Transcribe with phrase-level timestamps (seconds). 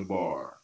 [0.00, 0.56] The Bar,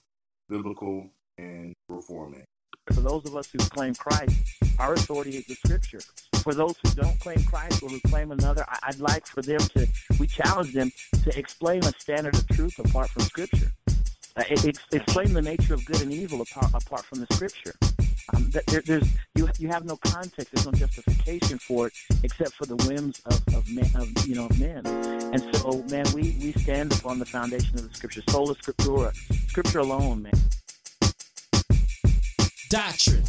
[0.49, 2.45] Biblical and Reforming.
[2.87, 4.35] For those of us who claim Christ,
[4.79, 6.01] our authority is the Scripture.
[6.43, 9.59] For those who don't claim Christ or who claim another, I- I'd like for them
[9.59, 9.87] to,
[10.19, 10.91] we challenge them
[11.25, 13.73] to explain a standard of truth apart from Scripture.
[14.37, 17.75] Uh, it, it, explain the nature of good and evil apart, apart from the Scripture.
[18.35, 20.53] Um, there, there's you you have no context.
[20.53, 24.47] There's no justification for it except for the whims of of, men, of you know
[24.47, 24.87] of men.
[24.87, 29.15] And so, man, we we stand upon the foundation of the Scripture, sola scriptura,
[29.49, 30.33] Scripture alone, man.
[32.69, 33.25] Doctrine.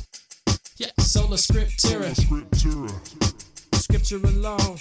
[0.77, 2.13] Yeah, sola scriptura.
[3.75, 4.77] Scripture alone.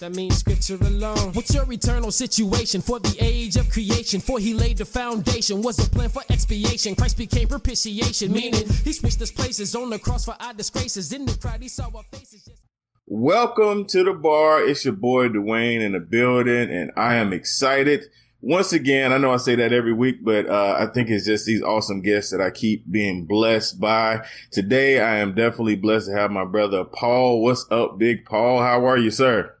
[0.00, 1.32] Yeah, that means scripture alone.
[1.32, 4.20] What's your eternal situation for the age of creation?
[4.20, 6.94] For he laid the foundation, was a plan for expiation.
[6.94, 11.12] Christ became propitiation, meaning he switched his places on the cross for our disgraces.
[11.12, 12.44] In the crowd, he saw our faces.
[12.44, 12.62] Just-
[13.06, 14.62] Welcome to the bar.
[14.62, 18.04] It's your boy Dwayne in the building, and I am excited.
[18.40, 21.44] Once again, I know I say that every week, but uh, I think it's just
[21.44, 24.24] these awesome guests that I keep being blessed by.
[24.52, 27.42] Today, I am definitely blessed to have my brother Paul.
[27.42, 28.60] What's up, Big Paul?
[28.60, 29.56] How are you, sir?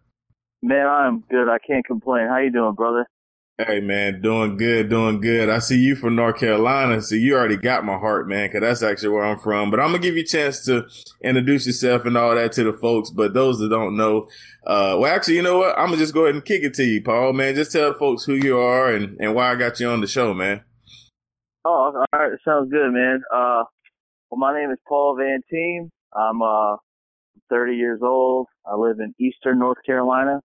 [0.62, 1.48] Man, I'm good.
[1.48, 2.28] I can't complain.
[2.28, 3.06] How you doing, brother?
[3.66, 5.50] Hey man, doing good, doing good.
[5.50, 8.82] I see you from North Carolina, so you already got my heart, man, because that's
[8.82, 9.70] actually where I'm from.
[9.70, 10.86] But I'm gonna give you a chance to
[11.22, 13.10] introduce yourself and all that to the folks.
[13.10, 14.28] But those that don't know,
[14.66, 15.78] uh, well, actually, you know what?
[15.78, 17.54] I'm gonna just go ahead and kick it to you, Paul, man.
[17.54, 20.06] Just tell the folks who you are and, and why I got you on the
[20.06, 20.62] show, man.
[21.66, 22.32] Oh, all right.
[22.42, 23.20] Sounds good, man.
[23.30, 23.64] Uh,
[24.30, 25.90] well, my name is Paul Van Tiem.
[26.16, 26.76] I'm uh
[27.50, 28.46] 30 years old.
[28.64, 30.40] I live in Eastern North Carolina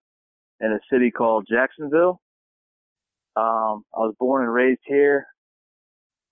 [0.62, 2.20] in a city called Jacksonville.
[3.36, 5.26] Um, I was born and raised here.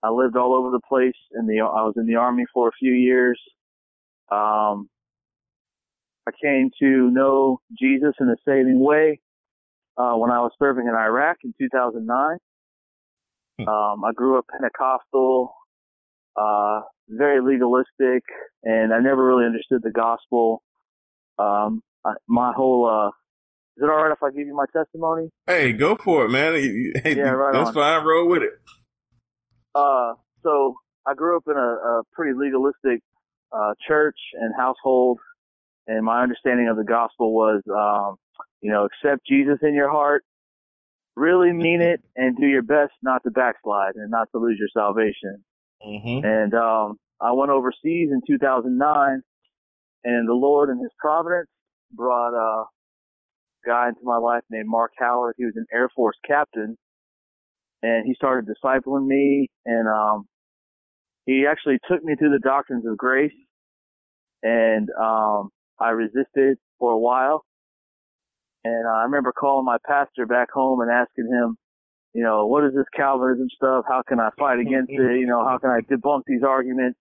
[0.02, 1.14] I lived all over the place.
[1.34, 3.40] In the I was in the army for a few years.
[4.30, 4.88] Um,
[6.26, 9.20] I came to know Jesus in a saving way
[9.96, 12.38] uh, when I was serving in Iraq in 2009.
[13.68, 15.54] Um, I grew up Pentecostal,
[16.36, 18.24] uh, very legalistic,
[18.62, 20.62] and I never really understood the gospel.
[21.38, 23.10] Um, I, my whole, uh,
[23.76, 25.30] is it alright if I give you my testimony?
[25.46, 26.54] Hey, go for it, man.
[26.54, 27.74] Hey, Yeah, right that's on.
[27.74, 28.04] fine.
[28.06, 28.52] Roll with it.
[29.74, 30.76] Uh, so
[31.06, 33.02] I grew up in a, a pretty legalistic,
[33.52, 35.18] uh, church and household,
[35.86, 38.16] and my understanding of the gospel was, um,
[38.60, 40.24] you know, accept Jesus in your heart,
[41.16, 44.68] really mean it, and do your best not to backslide and not to lose your
[44.72, 45.44] salvation.
[45.86, 46.24] Mm-hmm.
[46.24, 49.22] And um, I went overseas in 2009,
[50.04, 51.48] and the Lord and His providence
[51.92, 52.64] brought a
[53.66, 55.34] guy into my life named Mark Howard.
[55.38, 56.76] He was an Air Force captain,
[57.82, 59.48] and he started discipling me.
[59.64, 60.26] And um,
[61.26, 63.32] he actually took me through the doctrines of grace,
[64.42, 67.44] and um, I resisted for a while.
[68.64, 71.56] And I remember calling my pastor back home and asking him,
[72.14, 73.84] you know, what is this Calvinism stuff?
[73.86, 75.18] How can I fight against it?
[75.18, 76.98] You know, how can I debunk these arguments?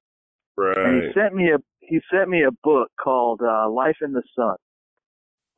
[0.85, 4.23] And he sent me a he sent me a book called uh, Life in the
[4.35, 4.55] Son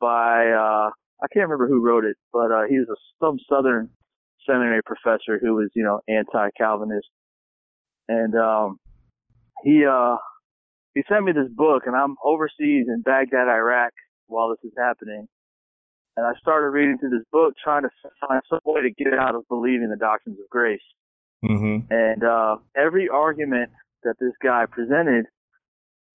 [0.00, 0.90] by uh,
[1.22, 3.90] I can't remember who wrote it, but uh, he was a, some Southern
[4.46, 7.08] seminary professor who was you know anti-Calvinist,
[8.08, 8.78] and um,
[9.64, 10.16] he uh,
[10.94, 13.92] he sent me this book, and I'm overseas in Baghdad, Iraq,
[14.26, 15.28] while this is happening.
[16.16, 17.90] And I started reading through this book, trying to
[18.26, 20.80] find some way to get out of believing the doctrines of grace.
[21.44, 21.92] Mm-hmm.
[21.92, 23.70] And uh, every argument
[24.02, 25.26] that this guy presented,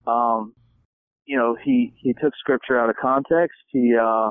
[0.06, 0.54] um,
[1.26, 3.56] you know, he he took scripture out of context.
[3.68, 4.30] He uh,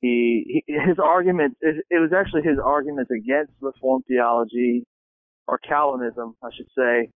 [0.00, 4.84] he, he his argument it, it was actually his arguments against Reformed theology
[5.48, 7.10] or Calvinism, I should say,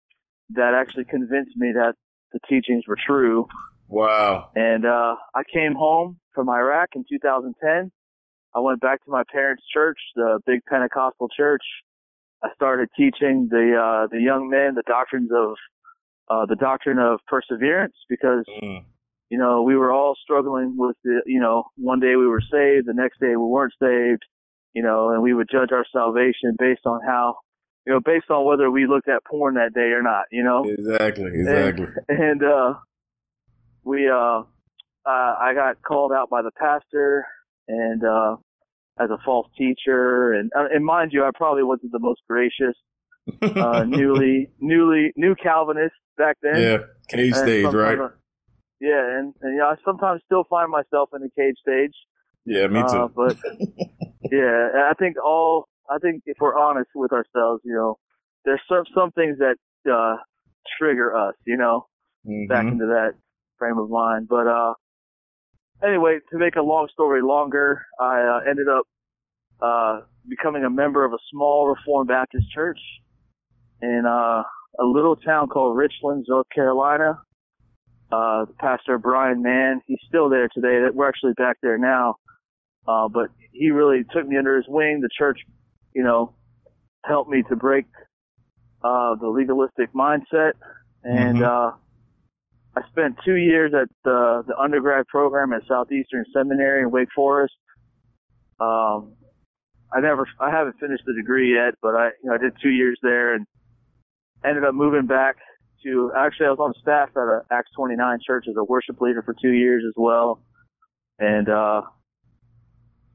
[0.51, 1.93] that actually convinced me that
[2.31, 3.47] the teachings were true.
[3.87, 4.51] Wow.
[4.55, 7.91] And uh, I came home from Iraq in 2010,
[8.53, 11.61] I went back to my parents' church, the big Pentecostal church.
[12.43, 15.55] I started teaching the uh, the young men the doctrines of
[16.29, 18.83] uh, the doctrine of perseverance because mm.
[19.29, 22.87] you know we were all struggling with the you know one day we were saved,
[22.87, 24.23] the next day we weren't saved,
[24.73, 27.35] you know, and we would judge our salvation based on how
[27.85, 30.63] you know based on whether we looked at porn that day or not, you know.
[30.63, 31.87] Exactly, exactly.
[32.07, 32.73] And, and uh,
[33.83, 34.43] we uh,
[35.05, 37.25] uh, I got called out by the pastor
[37.67, 38.35] and uh,
[38.99, 42.75] as a false teacher, and uh, and mind you, I probably wasn't the most gracious,
[43.41, 46.61] uh, newly newly new Calvinist back then.
[46.61, 46.77] Yeah,
[47.07, 47.97] cage stage, right?
[48.79, 51.95] yeah, and and yeah, I sometimes still find myself in the cage stage.
[52.45, 52.97] Yeah, me too.
[52.97, 53.37] Uh, but
[54.31, 57.97] yeah, I think all I think if we're honest with ourselves, you know,
[58.45, 59.55] there's some some things that
[59.91, 60.17] uh,
[60.77, 61.87] trigger us, you know,
[62.27, 62.47] mm-hmm.
[62.47, 63.13] back into that
[63.57, 64.27] frame of mind.
[64.29, 64.73] But uh,
[65.83, 68.85] anyway, to make a long story longer, I uh, ended up
[69.61, 72.79] uh, becoming a member of a small Reformed Baptist church
[73.81, 74.43] in uh,
[74.79, 77.19] a little town called Richland, North Carolina.
[78.11, 80.79] Uh, Pastor Brian Mann, he's still there today.
[80.91, 82.15] We're actually back there now.
[82.87, 85.01] Uh, but he really took me under his wing.
[85.01, 85.39] The church,
[85.93, 86.33] you know,
[87.05, 87.85] helped me to break
[88.83, 90.53] uh, the legalistic mindset.
[91.03, 91.43] And mm-hmm.
[91.43, 91.71] uh,
[92.75, 97.53] I spent two years at the, the undergrad program at Southeastern Seminary in Wake Forest.
[98.59, 99.13] Um,
[99.93, 102.69] I never, I haven't finished the degree yet, but I, you know, I did two
[102.69, 103.45] years there and
[104.45, 105.37] ended up moving back
[105.83, 109.21] to, actually I was on staff at a Acts 29 church as a worship leader
[109.21, 110.41] for two years as well.
[111.19, 111.81] And, uh,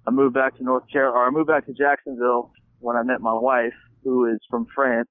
[0.06, 3.21] I moved back to North Carolina, or I moved back to Jacksonville when I met
[3.21, 3.73] my wife,
[4.03, 5.09] who is from France.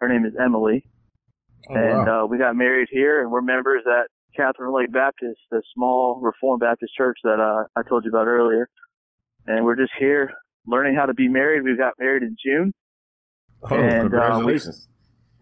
[0.00, 0.84] Her name is Emily.
[1.70, 2.24] Oh, and wow.
[2.24, 6.60] uh, we got married here, and we're members at Catherine Lake Baptist, the small Reformed
[6.60, 8.68] Baptist church that uh, I told you about earlier.
[9.46, 10.32] And we're just here
[10.66, 11.62] learning how to be married.
[11.62, 12.72] We got married in June.
[13.62, 14.88] Oh, and, congratulations.
[14.88, 14.93] Uh, we,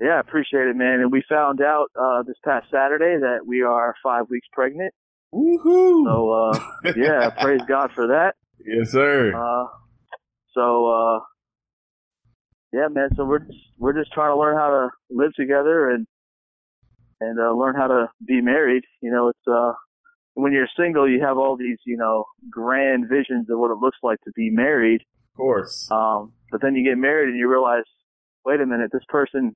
[0.03, 1.01] yeah, appreciate it, man.
[1.01, 4.93] And we found out uh, this past Saturday that we are five weeks pregnant.
[5.33, 6.05] Woohoo!
[6.05, 8.35] So, uh, yeah, praise God for that.
[8.67, 9.33] Yes, sir.
[9.33, 9.67] Uh,
[10.55, 11.21] so, uh,
[12.73, 13.11] yeah, man.
[13.17, 16.07] So we're just, we're just trying to learn how to live together and
[17.21, 18.83] and uh, learn how to be married.
[19.01, 19.73] You know, it's uh,
[20.35, 23.99] when you're single, you have all these you know grand visions of what it looks
[24.03, 25.03] like to be married.
[25.35, 25.89] Of course.
[25.91, 27.85] Um, but then you get married and you realize,
[28.45, 29.55] wait a minute, this person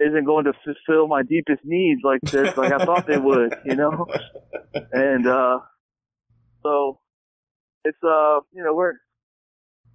[0.00, 3.54] isn't going to fulfill my deepest needs like this, like I thought they would.
[3.64, 4.06] You know,
[4.92, 5.58] and uh,
[6.62, 6.98] so
[7.84, 8.94] it's uh, you know, we're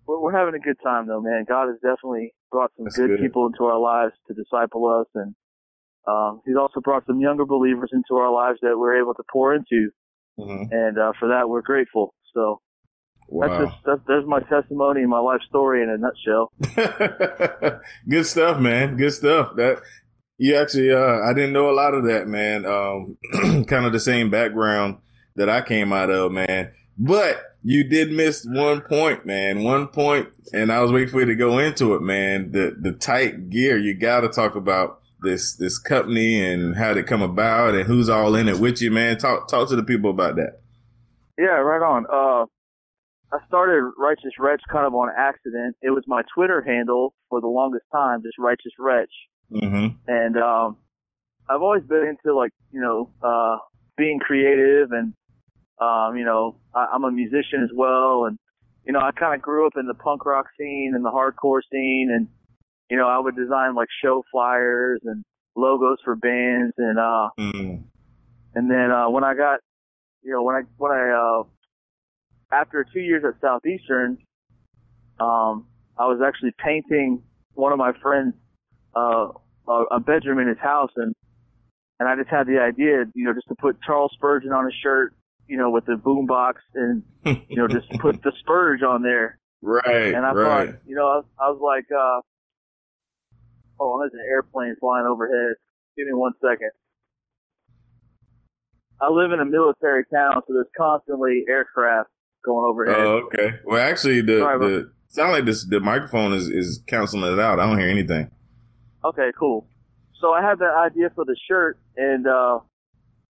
[0.05, 1.45] we're, we're having a good time though, man.
[1.47, 5.35] God has definitely brought some good, good, people into our lives to disciple us, and
[6.07, 9.55] um, He's also brought some younger believers into our lives that we're able to pour
[9.55, 9.89] into,
[10.39, 10.71] mm-hmm.
[10.71, 12.13] and uh, for that we're grateful.
[12.33, 12.61] So.
[13.27, 13.47] Wow.
[13.47, 16.51] That's just that's, there's my testimony and my life story in a nutshell.
[18.09, 18.97] Good stuff, man.
[18.97, 19.55] Good stuff.
[19.55, 19.81] That
[20.37, 22.65] you actually uh I didn't know a lot of that, man.
[22.65, 23.17] Um
[23.65, 24.97] kind of the same background
[25.35, 26.71] that I came out of, man.
[26.97, 29.63] But you did miss one point, man.
[29.63, 32.51] One point, and I was waiting for you to go into it, man.
[32.51, 33.77] The the tight gear.
[33.77, 38.07] You got to talk about this this company and how it come about and who's
[38.07, 39.17] all in it with you, man.
[39.17, 40.59] Talk talk to the people about that.
[41.37, 42.05] Yeah, right on.
[42.05, 42.45] Uh,
[43.35, 45.75] I started Righteous Wretch kind of on accident.
[45.81, 49.11] It was my Twitter handle for the longest time, just Righteous Wretch.
[49.51, 49.97] Mm-hmm.
[50.07, 50.77] And um,
[51.49, 53.57] I've always been into like you know uh,
[53.97, 55.13] being creative and
[55.79, 58.37] um, you know, I, I'm a musician as well, and
[58.85, 61.61] you know, I kind of grew up in the punk rock scene and the hardcore
[61.71, 62.27] scene, and
[62.89, 65.23] you know, I would design like show flyers and
[65.55, 67.83] logos for bands, and uh, mm.
[68.55, 69.59] and then uh, when I got,
[70.23, 71.43] you know, when I when I uh,
[72.51, 74.17] after two years at Southeastern,
[75.19, 77.23] um, I was actually painting
[77.53, 78.33] one of my friends
[78.95, 79.27] uh,
[79.67, 81.13] a bedroom in his house, and
[81.99, 84.71] and I just had the idea, you know, just to put Charles Spurgeon on a
[84.83, 85.15] shirt
[85.47, 87.03] you know, with the boombox and,
[87.49, 89.39] you know, just put the Spurge on there.
[89.61, 90.13] Right.
[90.13, 90.69] And I right.
[90.69, 92.21] thought, you know, I was, I was like, uh,
[93.79, 95.55] oh, there's an airplane flying overhead.
[95.97, 96.69] Give me one second.
[99.01, 102.09] I live in a military town, so there's constantly aircraft
[102.45, 102.97] going overhead.
[102.97, 103.59] Oh, okay.
[103.65, 107.59] Well, actually, the, Sorry, the sound like this the microphone is is canceling it out.
[107.59, 108.29] I don't hear anything.
[109.03, 109.67] Okay, cool.
[110.21, 112.59] So I had that idea for the shirt, and uh,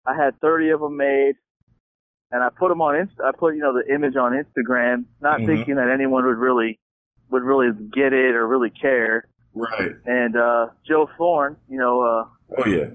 [0.06, 1.36] I had 30 of them made
[2.32, 5.38] and I put them on Inst- I put you know the image on Instagram, not
[5.38, 5.48] mm-hmm.
[5.48, 6.80] thinking that anyone would really
[7.30, 9.28] would really get it or really care.
[9.54, 9.92] Right.
[10.06, 12.26] And uh Joe Thorn, you know, uh
[12.58, 12.88] Oh yeah.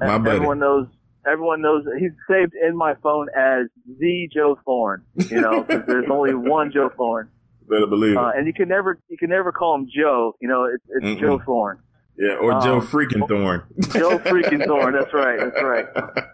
[0.00, 0.36] My buddy.
[0.36, 0.88] Everyone knows
[1.30, 3.66] everyone knows he's saved in my phone as
[3.98, 7.30] the Joe Thorn, you know, because there's only one Joe Thorn.
[7.68, 8.16] Better believe it.
[8.18, 10.34] Uh, and you can never you can never call him Joe.
[10.40, 11.20] You know, it's, it's Mm-mm.
[11.20, 11.78] Joe Thorn.
[12.16, 13.62] Yeah, or Um, Joe freaking Thorn.
[13.90, 14.94] Joe freaking Thorn.
[14.94, 15.38] That's right.
[15.38, 15.86] That's right.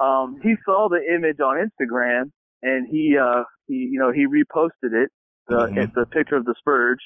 [0.00, 2.32] Um, he saw the image on Instagram
[2.62, 5.08] and he uh he you know he reposted it
[5.46, 5.94] the Mhm.
[5.94, 6.98] the picture of the Spurge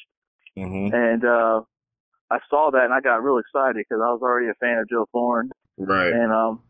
[0.56, 1.60] hmm and uh
[2.30, 4.88] I saw that and I got real excited because I was already a fan of
[4.88, 6.10] Joe Thorn Right.
[6.14, 6.62] and um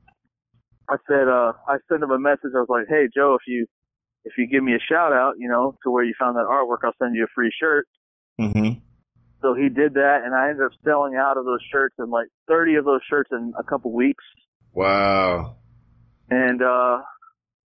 [0.88, 2.52] I said uh I sent him a message.
[2.54, 3.66] I was like, hey Joe, if you
[4.24, 6.78] if you give me a shout out, you know, to where you found that artwork,
[6.84, 7.86] I'll send you a free shirt.
[8.38, 8.72] hmm
[9.40, 12.28] So he did that, and I ended up selling out of those shirts in like
[12.48, 14.24] 30 of those shirts in a couple weeks.
[14.72, 15.56] Wow.
[16.30, 16.98] And uh,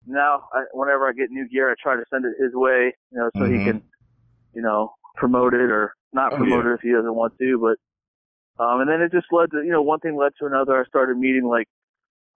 [0.07, 3.19] now, I, whenever I get new gear, I try to send it his way, you
[3.19, 3.65] know, so he Mhm.
[3.65, 3.83] can,
[4.55, 6.73] you know, promote it or not Oh, promote yeah.
[6.73, 7.59] it if he doesn't want to.
[7.59, 10.81] But um, and then it just led to, you know, one thing led to another.
[10.81, 11.67] I started meeting like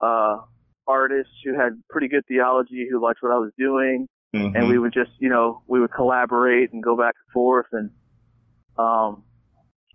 [0.01, 0.39] uh,
[0.87, 4.55] artists who had pretty good theology, who liked what I was doing, Mhm.
[4.55, 7.91] and we would just, you know, we would collaborate and go back and forth, and
[8.77, 9.23] um,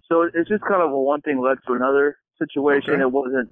[0.09, 2.95] so it's just kind of a one thing led to another situation.
[2.95, 3.03] Okay.
[3.03, 3.51] It wasn't,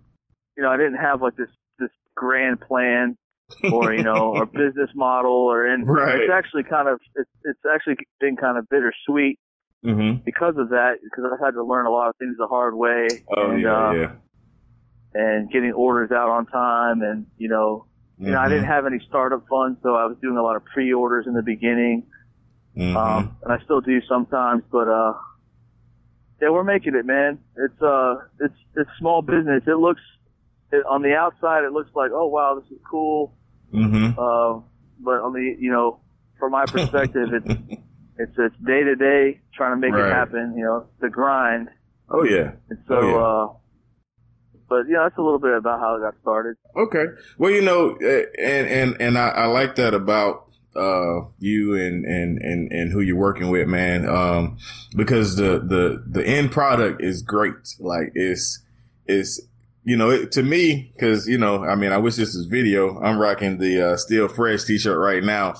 [0.57, 3.17] you know, I didn't have like this this grand plan
[3.73, 6.21] or you know a business model or and Right.
[6.23, 9.39] it's actually kind of it's it's actually been kind of bittersweet
[9.83, 12.75] hmm because of that because I've had to learn a lot of things the hard
[12.75, 14.13] way Oh and yeah, uh, yeah.
[15.15, 17.85] And getting orders out on time and you know
[18.19, 20.65] you know I didn't have any startup funds so I was doing a lot of
[20.65, 22.07] pre-orders in the beginning
[22.77, 22.95] Mhm.
[22.95, 25.15] um, and I still do sometimes, but uh,
[26.41, 27.39] yeah, we're making it, man.
[27.57, 29.65] It's uh, it's it's small business.
[29.67, 30.01] It looks
[30.73, 33.35] it, on the outside, it looks like, oh wow, this is cool.
[33.75, 34.13] Mhm.
[34.17, 34.61] Uh,
[35.01, 35.99] but on the you know,
[36.39, 37.47] from my perspective, it's
[38.19, 40.09] it's it's day to day trying to make Right.
[40.09, 40.55] it happen.
[40.57, 41.69] You know, the grind.
[42.09, 42.53] Oh yeah.
[42.69, 43.17] And so, Oh, yeah.
[43.17, 43.49] uh,
[44.71, 46.57] but yeah, that's a little bit about how it got started.
[46.77, 47.05] Okay.
[47.37, 50.47] Well, you know, eh, and and and I, I like that about
[50.77, 54.09] uh you and and and and who you're working with, man.
[54.09, 54.57] Um,
[54.97, 57.57] because the the the end product is great.
[57.81, 58.63] Like it's
[59.07, 59.41] it's
[59.83, 62.99] you know it, to me because you know I mean I wish this was video.
[63.01, 65.55] I'm rocking the uh, Still Fresh T-shirt right now.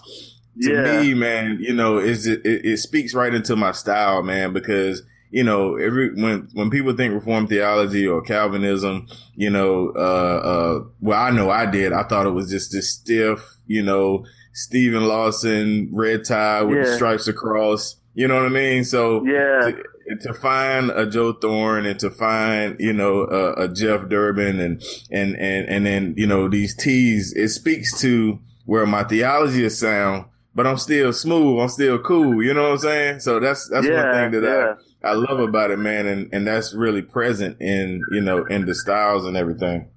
[0.63, 1.01] To Yeah.
[1.03, 5.03] me, man, you know, is it, it it speaks right into my style, man, because
[5.31, 10.85] you know, every when when people think Reformed theology or Calvinism, you know, uh, uh,
[11.01, 11.93] well, I know I did.
[11.93, 16.91] I thought it was just this stiff, you know, Steven Lawson red tie with the
[16.91, 16.97] Yeah.
[16.97, 17.97] stripes across.
[18.15, 18.85] You know what I mean?
[18.85, 19.71] So Yeah,
[20.09, 24.59] to, to find a Joe Thorn and to find, you know, a, a Jeff Durbin
[24.59, 24.83] and,
[25.13, 29.79] and, and, and then, you know, these T's, it speaks to where my theology is
[29.79, 30.25] sound,
[30.57, 31.61] but I'm still smooth.
[31.63, 32.43] I'm still cool.
[32.43, 33.21] You know what I'm saying?
[33.21, 34.75] So that's, that's yeah, one thing that yeah.
[34.75, 36.07] I, I love about it, man.
[36.07, 39.89] And, and that's really present in, you know, in the styles and everything.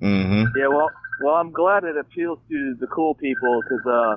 [0.00, 0.90] hmm Yeah, well,
[1.22, 4.16] well, I'm glad it appeals to the cool people because uh,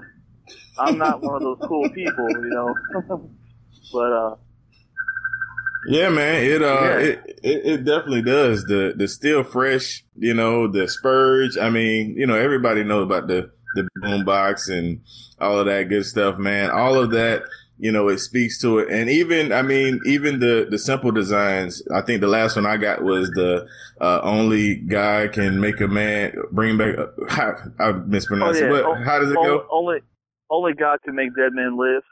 [0.81, 2.75] I'm not one of those cool people, you know.
[3.93, 4.35] but uh,
[5.87, 6.43] Yeah, man.
[6.43, 6.97] It uh, Yeah.
[6.97, 8.63] It, it it definitely does.
[8.63, 11.57] The the still fresh, you know, the spurge.
[11.57, 15.01] I mean, you know, everybody knows about the the boombox and
[15.39, 16.71] all of that good stuff, man.
[16.71, 17.43] All of that,
[17.77, 18.89] you know, it speaks to it.
[18.89, 21.83] And even, I mean, even the the simple designs.
[21.93, 23.67] I think the last one I got was the
[23.99, 26.95] uh, only guy can make a man bring back.
[27.29, 28.69] How, I mispronounced Oh, yeah.
[28.69, 29.67] it, but Oh, how does it only, go?
[29.71, 29.99] only
[30.49, 32.03] only God can make dead men live.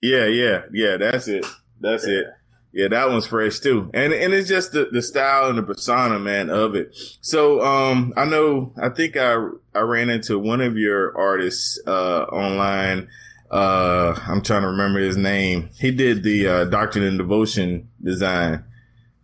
[0.00, 0.96] Yeah, yeah, yeah.
[0.96, 1.46] That's it.
[1.80, 2.26] That's it.
[2.72, 3.90] Yeah, that one's fresh too.
[3.94, 6.96] And and it's just the, the style and the persona, man, of it.
[7.20, 9.36] So um I know I think I
[9.74, 13.08] I ran into one of your artists uh online.
[13.54, 15.70] Uh I'm trying to remember his name.
[15.78, 18.64] He did the uh Doctrine and Devotion design.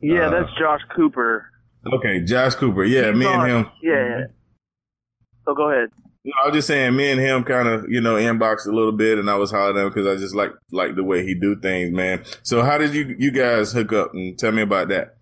[0.00, 1.46] Yeah, Uh, that's Josh Cooper.
[1.94, 2.84] Okay, Josh Cooper.
[2.84, 3.72] Yeah, He's me on- and him.
[3.82, 4.20] Yeah.
[5.44, 5.88] So go ahead.
[6.25, 8.92] No, I was just saying, me and him kind of, you know, inboxed a little
[8.92, 11.34] bit, and I was hollering at him because I just like like the way he
[11.34, 12.22] do things, man.
[12.42, 14.12] So, how did you you guys hook up?
[14.12, 15.16] And tell me about that.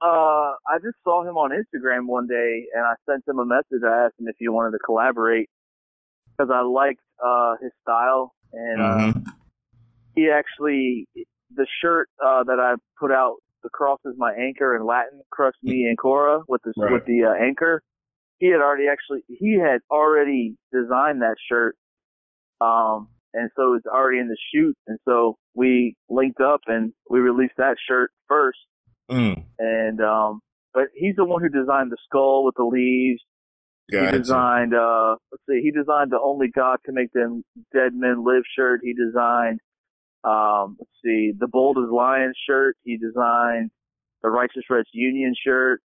[0.00, 3.82] Uh, I just saw him on Instagram one day, and I sent him a message.
[3.84, 5.50] I asked him if he wanted to collaborate
[6.42, 9.24] because I liked uh, his style, and uh, Mhm.
[10.14, 11.06] he actually
[11.54, 15.56] the shirt uh, that I put out, the cross is my anchor in Latin, crux
[15.62, 16.92] me ancora with the Right.
[16.92, 17.82] with the uh, anchor.
[18.38, 21.76] He had already actually he had already designed that shirt,
[22.60, 27.20] um, and so it's already in the chute, and so we linked up and we
[27.20, 28.58] released that shirt first
[29.10, 30.40] Mm, and um
[30.72, 33.20] but he's the one who designed the skull with the leaves.
[33.90, 38.24] He designed uh let's see, he designed the only God can make them dead men
[38.24, 38.80] live shirt.
[38.82, 39.60] He designed
[40.24, 43.70] um let's see, the bold as lion shirt, he designed
[44.22, 45.80] the righteous wretch union shirt.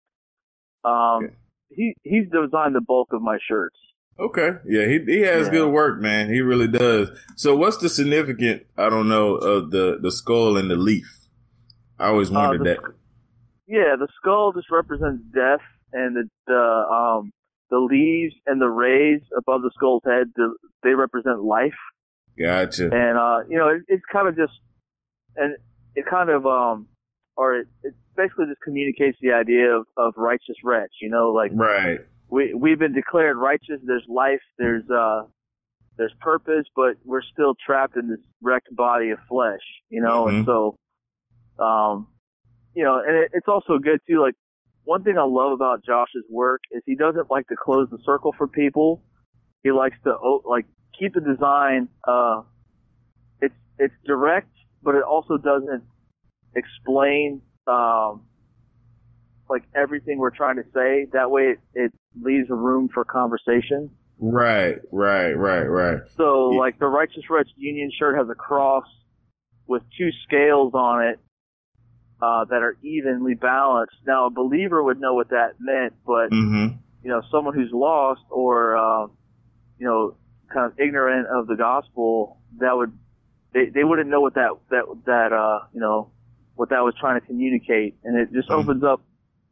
[0.83, 1.29] Um
[1.69, 3.77] he he's designed the bulk of my shirts.
[4.19, 4.51] Okay.
[4.65, 5.53] Yeah, he he has yeah.
[5.53, 6.29] good work, man.
[6.31, 7.09] He really does.
[7.35, 11.27] So what's the significant, I don't know, of the, the skull and the leaf?
[11.99, 12.93] I always uh, wondered uh, the, that.
[13.67, 15.61] Yeah, the skull just represents death
[15.91, 17.31] and the, the um
[17.69, 20.31] the leaves and the rays above the skull's head
[20.83, 21.73] they represent life.
[22.37, 22.85] Gotcha.
[22.85, 24.53] And uh, you know, it, it's kind of just
[25.35, 25.55] and
[25.95, 26.87] it kind of um
[27.37, 31.51] or it, it basically just communicates the idea of, of righteous wretch, you know, like
[31.53, 33.79] right we we've been declared righteous.
[33.83, 34.41] There's life.
[34.57, 35.23] There's uh
[35.97, 40.25] there's purpose, but we're still trapped in this wrecked body of flesh, you know.
[40.25, 40.35] Mm-hmm.
[40.37, 40.75] And so,
[41.63, 42.07] um,
[42.73, 44.21] you know, and it, it's also good too.
[44.21, 44.35] Like
[44.85, 48.33] one thing I love about Josh's work is he doesn't like to close the circle
[48.37, 49.03] for people.
[49.63, 50.15] He likes to
[50.45, 50.65] like
[50.97, 51.89] keep the design.
[52.07, 52.43] Uh,
[53.41, 54.51] it's it's direct,
[54.83, 55.83] but it also doesn't
[56.55, 58.21] explain um,
[59.49, 61.07] like everything we're trying to say.
[61.13, 63.89] That way, it, it leaves a room for conversation.
[64.19, 65.99] Right, right, right, right.
[66.15, 66.59] So, yeah.
[66.59, 68.85] like the Righteous Wretch Union shirt has a cross
[69.67, 71.19] with two scales on it
[72.21, 73.95] uh, that are evenly balanced.
[74.05, 76.77] Now, a believer would know what that meant, but mm-hmm.
[77.03, 79.07] you know, someone who's lost or uh,
[79.77, 80.15] you know,
[80.53, 82.97] kind of ignorant of the gospel, that would
[83.53, 86.11] they they wouldn't know what that that that uh you know
[86.55, 88.61] what that was trying to communicate, and it just mm-hmm.
[88.61, 89.01] opens up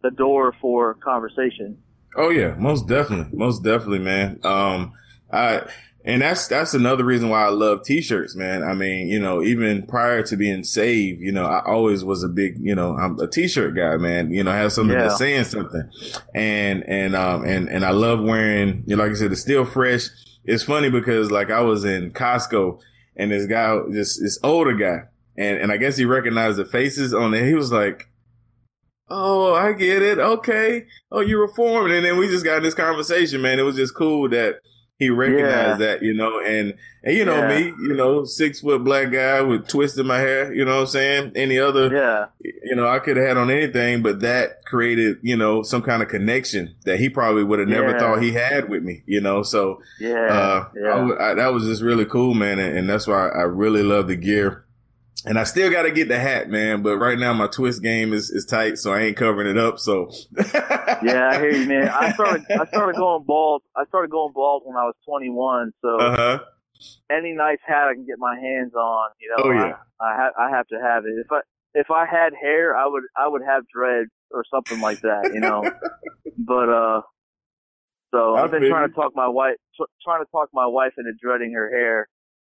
[0.02, 1.78] the door for conversation.
[2.16, 4.40] Oh yeah, most definitely, most definitely, man.
[4.44, 4.94] Um,
[5.32, 5.64] I
[6.06, 8.62] and that's that's another reason why I love t-shirts, man.
[8.62, 12.28] I mean, you know, even prior to being saved, you know, I always was a
[12.28, 14.32] big, you know, I'm a t-shirt guy, man.
[14.32, 15.04] You know, have something yeah.
[15.04, 15.90] that's saying something,
[16.36, 19.66] and and um and and I love wearing, you know, like I said, it's still
[19.66, 20.08] fresh.
[20.44, 22.82] It's funny because like I was in Costco
[23.16, 25.04] and this guy, this this older guy,
[25.38, 27.46] and and I guess he recognized the faces on it.
[27.46, 28.10] He was like,
[29.10, 30.18] Oh, I get it.
[30.18, 30.86] Okay.
[31.12, 31.92] Oh, you reformed.
[31.92, 33.60] And then we just got in this conversation, man.
[33.60, 34.56] It was just cool that
[35.04, 35.88] he recognized yeah.
[35.88, 37.48] that, you know, and, and you know yeah.
[37.48, 40.82] me, you know, six foot black guy with twist in my hair, you know what
[40.82, 41.32] I'm saying?
[41.36, 42.26] Any other, yeah.
[42.42, 46.02] you know, I could have had on anything, but that created, you know, some kind
[46.02, 48.00] of connection that he probably would have never yeah.
[48.00, 49.44] thought he had with me, you know?
[49.44, 51.18] So, yeah, uh.
[51.20, 52.60] I, I, that was just really cool, man.
[52.60, 54.63] And, and that's why I really love the gear
[55.26, 56.82] and I still got to get the hat, man.
[56.82, 59.80] But right now my twist game is, is tight, so I ain't covering it up.
[59.80, 60.12] So
[60.54, 61.90] yeah, I hear you, man.
[61.90, 63.64] I started I started going bald.
[63.76, 65.72] I started going bald when I was 21.
[65.82, 66.40] So uh-huh.
[67.12, 69.76] any nice hat I can get my hands on, you know, oh, yeah.
[70.00, 71.14] I, I, ha- I have to have it.
[71.20, 71.42] If I
[71.74, 75.40] if I had hair, I would I would have dreads or something like that, you
[75.40, 75.64] know.
[76.38, 77.02] but uh,
[78.14, 79.56] so I've been trying to talk my wife
[80.04, 82.08] trying to talk my wife into dreading her hair.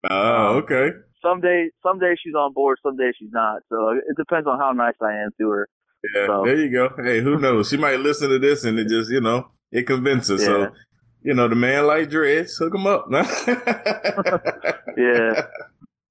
[0.10, 3.62] Oh, um, okay some days, some days she's on board, some days she's not.
[3.70, 5.70] So it depends on how nice I am to her.
[6.16, 6.44] Yeah, so.
[6.46, 6.90] there you go.
[6.98, 7.70] Hey, who knows?
[7.70, 10.42] She might listen to this and it just, you know, it convinces.
[10.42, 10.48] Yeah.
[10.48, 10.72] So,
[11.24, 13.06] you know, the man like dreads, hook him up.
[14.98, 15.46] yeah.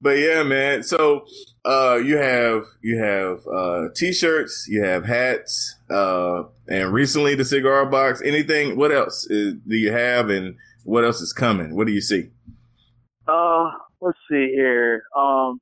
[0.00, 0.84] But yeah, man.
[0.84, 1.24] So,
[1.64, 7.84] uh, you have, you have, uh, t-shirts, you have hats, uh, and recently the cigar
[7.86, 11.74] box, anything, what else is, do you have and what else is coming?
[11.74, 12.30] What do you see?
[13.30, 15.02] Uh, let's see here.
[15.16, 15.60] Um,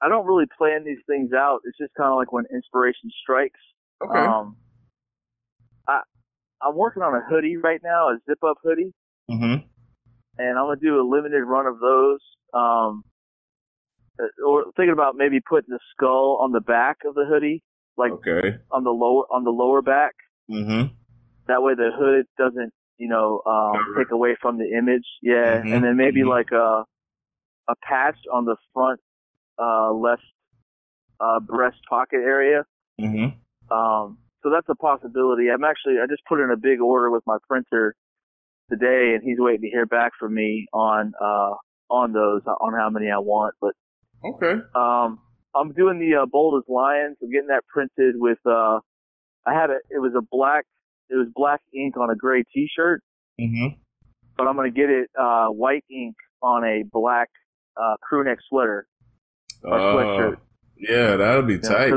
[0.00, 1.60] I don't really plan these things out.
[1.64, 3.60] It's just kind of like when inspiration strikes.
[4.02, 4.18] Okay.
[4.18, 4.56] Um,
[5.88, 6.00] I
[6.62, 8.94] I'm working on a hoodie right now, a zip up hoodie.
[9.30, 9.66] Mm-hmm.
[10.38, 12.20] And I'm gonna do a limited run of those.
[12.54, 13.02] Um,
[14.20, 17.62] uh, or thinking about maybe putting the skull on the back of the hoodie,
[17.96, 18.58] like okay.
[18.70, 20.14] on the lower on the lower back.
[20.50, 20.94] Mm-hmm.
[21.48, 25.06] That way the hood doesn't, you know, um, take away from the image.
[25.22, 25.72] Yeah, mm-hmm.
[25.72, 26.30] and then maybe mm-hmm.
[26.30, 26.84] like a
[27.68, 29.00] a patch on the front
[29.58, 30.22] uh, left
[31.20, 32.64] uh, breast pocket area.
[33.00, 33.74] Mm-hmm.
[33.74, 35.48] Um, so that's a possibility.
[35.50, 37.94] I'm actually I just put in a big order with my printer
[38.70, 41.54] today, and he's waiting to hear back from me on uh,
[41.90, 43.54] on those on how many I want.
[43.60, 43.74] But
[44.24, 45.20] okay, um,
[45.54, 47.16] I'm doing the uh, bold as lions.
[47.22, 48.38] I'm getting that printed with.
[48.46, 48.80] Uh,
[49.46, 50.64] I had a it was a black
[51.10, 53.02] it was black ink on a gray T-shirt.
[53.40, 53.78] Mm-hmm.
[54.36, 57.28] But I'm gonna get it uh, white ink on a black
[57.76, 58.86] uh, crew neck sweater
[59.62, 60.36] or uh, sweatshirt.
[60.76, 61.92] Yeah, that'll be tight.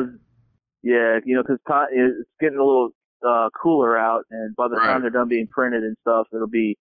[0.82, 1.60] yeah, you know, because
[1.91, 2.89] it's getting a little
[3.28, 4.88] uh, cooler out, and by the right.
[4.88, 6.78] time they're done being printed and stuff, it'll be,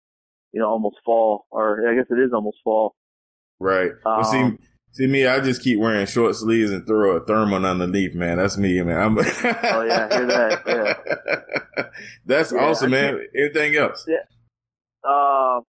[0.52, 2.94] you know, almost fall, or I guess it is almost fall.
[3.58, 3.92] Right.
[4.04, 4.58] Um, well, see,
[4.92, 8.38] see me, I just keep wearing short sleeves and throw a thermal underneath, man.
[8.38, 9.00] That's me, man.
[9.00, 10.62] I'm oh yeah, hear that?
[10.66, 11.84] Yeah.
[12.26, 13.20] That's yeah, awesome, man.
[13.36, 14.04] Anything else?
[14.08, 14.24] Yeah.
[15.08, 15.60] Uh,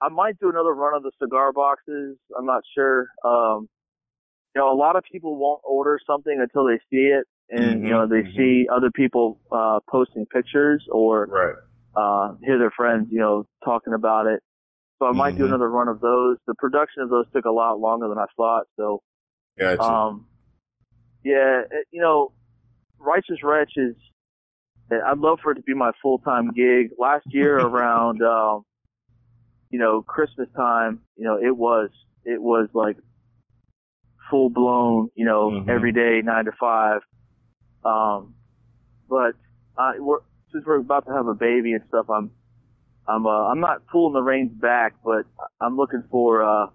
[0.00, 2.16] I might do another run of the cigar boxes.
[2.36, 3.08] I'm not sure.
[3.24, 3.68] Um,
[4.54, 7.86] you know, a lot of people won't order something until they see it, and mm-hmm,
[7.86, 8.36] you know they mm-hmm.
[8.36, 11.54] see other people uh, posting pictures or right.
[11.96, 14.42] uh, hear their friends, you know, talking about it.
[15.02, 15.46] So I might do Mhm.
[15.48, 16.38] another run of those.
[16.46, 18.68] The production of those took a lot longer than I thought.
[18.76, 19.02] So,
[19.58, 19.82] Gotcha.
[19.82, 20.28] um,
[21.24, 22.32] yeah, it, you know,
[22.98, 23.96] Righteous Wretch is.
[24.92, 26.90] I'd love for it to be my full time gig.
[26.98, 28.62] Last year around, um,
[29.70, 31.90] you know, Christmas time, you know, it was
[32.24, 32.96] it was like
[34.30, 35.68] full blown, you know, Mhm.
[35.68, 37.00] every day nine to five.
[37.84, 38.36] Um,
[39.08, 39.34] but
[39.76, 40.20] I, we're,
[40.52, 42.30] since we're about to have a baby and stuff, I'm
[43.06, 45.24] I'm uh, I'm not pulling the reins back, but
[45.60, 46.66] I'm looking for uh,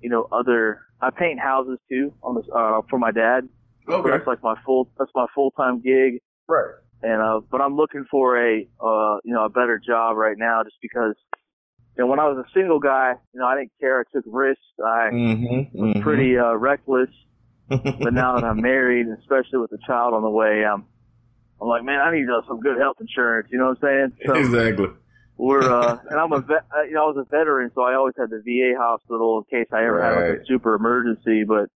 [0.00, 0.80] you know, other.
[1.00, 3.48] I paint houses too on this uh, for my dad.
[3.88, 4.10] Okay.
[4.10, 6.20] that's like my full that's my full time gig.
[6.46, 6.74] Right.
[7.02, 10.62] And uh, but I'm looking for a uh, you know, a better job right now,
[10.64, 11.14] just because.
[11.96, 13.98] You know, when I was a single guy, you know, I didn't care.
[13.98, 14.62] I took risks.
[14.78, 15.76] I Mm-hmm.
[15.76, 17.10] was pretty uh, reckless.
[17.68, 20.86] But now that I'm married, especially with a child on the way, I'm
[21.60, 23.48] I'm like, man, I need uh, some good health insurance.
[23.50, 24.26] You know what I'm saying?
[24.26, 24.86] So exactly.
[25.38, 26.66] We're uh, and I'm a vet.
[26.76, 29.58] uh, You know, I was a veteran, so I always had the VA hospital in
[29.58, 31.44] case I ever had like a super emergency.
[31.44, 31.70] But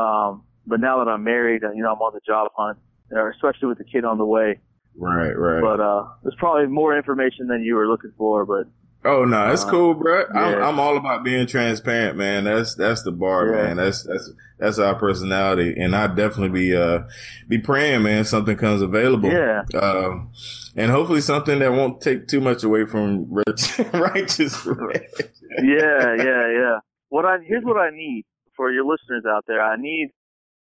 [0.00, 2.78] um, but now that I'm married, uh, you know, I'm on the job hunt,
[3.14, 4.60] uh, especially with the kid on the way.
[4.96, 5.32] Right.
[5.32, 5.60] Right.
[5.60, 8.46] But uh, there's probably more information than you were looking for.
[8.46, 8.66] But
[9.06, 10.24] Oh no, it's Uh, cool, bro.
[10.34, 10.66] I'm, yeah.
[10.68, 12.44] I'm all about being transparent, man.
[12.44, 13.52] That's that's the bar, Yeah.
[13.62, 13.76] man.
[13.76, 17.02] That's that's that's our personality, and I definitely be uh
[17.48, 18.24] be praying, man.
[18.24, 20.30] Something comes available, yeah, um,
[20.76, 23.30] and hopefully something that won't take too much away from
[23.92, 24.66] righteous.
[25.62, 26.78] yeah, yeah, yeah.
[27.08, 28.24] What I here's what I need
[28.56, 29.60] for your listeners out there.
[29.62, 30.10] I need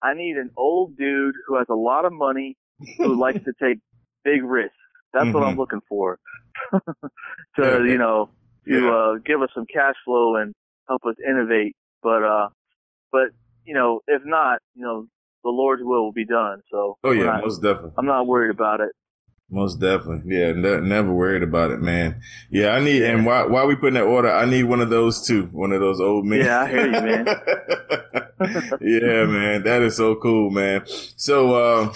[0.01, 2.55] I need an old dude who has a lot of money
[2.97, 3.79] who likes to take
[4.23, 4.75] big risks.
[5.13, 5.59] That's what I'm Mhm.
[5.59, 6.17] looking for.
[7.57, 8.29] To you know
[8.67, 8.91] to Yeah.
[8.91, 10.53] uh, give us some cash flow and
[10.87, 11.75] help us innovate.
[12.03, 12.49] But uh,
[13.11, 13.29] but
[13.65, 15.07] you know if not, you know
[15.43, 16.61] the Lord's will will be done.
[16.71, 17.93] So Oh yeah, not- most definitely.
[17.97, 18.91] I'm not worried about it.
[19.53, 20.37] Most definitely.
[20.37, 22.21] Yeah, ne- never worried about it, man.
[22.49, 24.89] Yeah, I need, and why while we put in that order, I need one of
[24.89, 25.47] those too.
[25.51, 26.39] One of those old men.
[26.39, 27.25] Yeah, I hear you, man.
[28.79, 29.63] yeah, man.
[29.63, 30.83] That is so cool, man.
[30.87, 31.93] So, uh,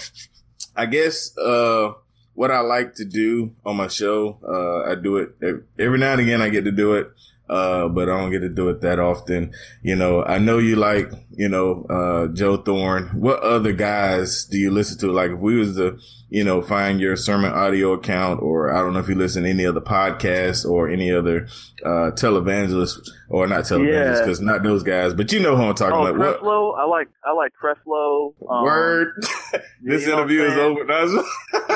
[0.76, 1.92] I guess, uh,
[2.36, 5.30] what I like to do on my show, uh, I do it
[5.78, 6.42] every now and again.
[6.42, 7.10] I get to do it.
[7.48, 9.52] Uh, but I don't get to do it that often.
[9.82, 13.08] You know, I know you like, you know, uh, Joe Thorn.
[13.20, 15.12] What other guys do you listen to?
[15.12, 15.96] Like if we was to,
[16.28, 19.48] you know, find your sermon audio account or I don't know if you listen to
[19.50, 21.46] any other podcasts or any other,
[21.84, 24.20] uh, televangelists or not televangelists Yeah.
[24.24, 26.42] because not those guys, but you know who I'm talking Oh, about.
[26.42, 28.34] What, I like I like Creflo.
[28.50, 29.12] Um, word?
[29.82, 30.84] this you know interview is over.
[30.84, 31.04] now.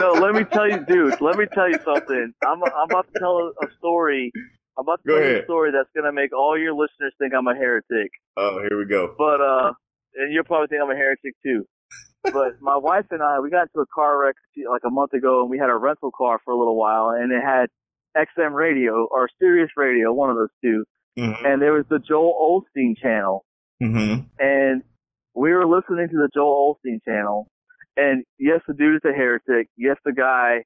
[0.00, 1.20] no, let me tell you, dude.
[1.20, 2.32] Let me tell you something.
[2.44, 4.32] I'm I'm about to tell a, a story.
[4.80, 7.34] I'm about to Go tell you a story that's gonna make all your listeners think
[7.36, 8.10] I'm a heretic.
[8.38, 9.14] oh, here we go.
[9.18, 9.72] But uh,
[10.16, 11.66] and you'll probably think I'm a heretic too.
[12.24, 14.36] But my wife and I, we got into a car wreck
[14.70, 17.30] like a month ago, and we had a rental car for a little while, and
[17.30, 17.66] it had
[18.16, 20.84] XM radio or Sirius radio, one of those two,
[21.18, 21.44] Mm-hmm.
[21.44, 23.44] and there was the Joel Osteen channel,
[23.82, 24.22] Mm-hmm.
[24.38, 24.82] and
[25.34, 27.48] we were listening to the Joel Osteen channel,
[27.96, 29.68] and yes, the dude is a heretic.
[29.76, 30.64] Yes, the guy,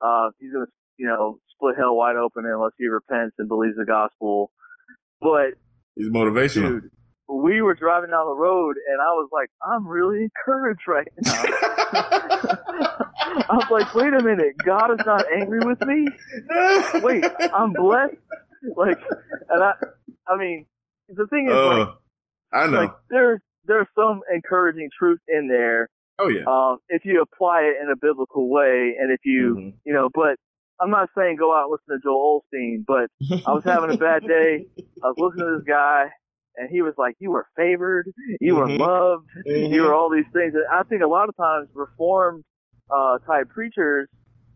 [0.00, 3.84] uh, he's gonna, you know, split hell wide open unless he repents and believes the
[3.84, 4.50] gospel.
[5.20, 5.54] But
[5.94, 6.80] He's motivational.
[6.80, 6.90] dude,
[7.28, 11.42] we were driving down the road, and I was like, I'm really encouraged right now.
[12.24, 16.08] I was like, wait a minute, God is not angry with me.
[17.02, 18.14] Wait, I'm blessed.
[18.76, 18.98] Like,
[19.50, 19.72] and I,
[20.28, 20.66] I mean,
[21.08, 21.94] the thing is, like, Oh,
[22.52, 22.80] I know.
[22.82, 26.42] like there's there's some encouraging truth in there oh yeah.
[26.46, 29.72] um, if you apply it in a biblical way, and if you Mhm.
[29.84, 30.10] you know.
[30.14, 30.36] But
[30.80, 33.08] I'm not saying go out and listen to Joel Osteen, but
[33.46, 34.66] I was having a bad day.
[35.02, 36.06] I was listening to this guy,
[36.56, 38.78] and he was like, "You were favored, you were Mhm.
[38.78, 39.70] loved, Mhm.
[39.72, 42.44] you were all these things." And I think a lot of times reformed
[42.90, 44.08] uh, type preachers,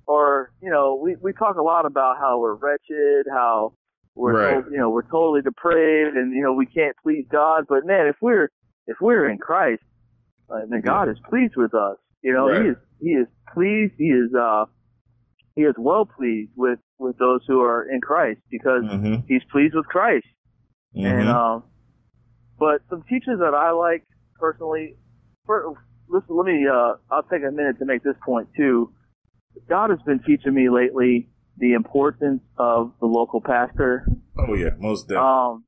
[0.07, 3.73] or you know, we we talk a lot about how we're wretched, how
[4.15, 4.65] we're Right.
[4.65, 7.67] to- you know we're totally depraved, and you know we can't please God.
[7.69, 8.51] But man, if we're
[8.87, 9.83] if we're in Christ,
[10.51, 11.99] uh, then God is pleased with us.
[12.23, 12.63] You know, Right.
[12.63, 13.95] he is he is pleased.
[13.97, 14.67] He is uh
[15.57, 19.25] he is well pleased with with those who are in Christ because Mhm.
[19.27, 20.27] he's pleased with Christ.
[20.95, 21.35] And Mhm.
[21.35, 21.65] um,
[22.59, 24.05] but some teachers that I like
[24.39, 24.97] personally,
[25.45, 25.75] for,
[26.09, 26.67] listen, let me.
[26.67, 28.93] Uh, I'll take a minute to make this point too.
[29.69, 34.07] God has been teaching me lately the importance of the local pastor.
[34.39, 35.29] oh yeah, most definitely.
[35.31, 35.65] Um,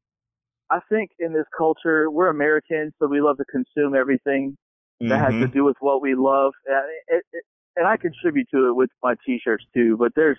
[0.70, 4.57] I think in this culture, we're Americans, so we love to consume everything
[5.01, 5.53] that has to Mhm.
[5.53, 6.53] do with what we love.
[6.66, 7.44] It, it,
[7.79, 9.97] and I contribute to it with my t-shirts too.
[9.97, 10.38] But there's,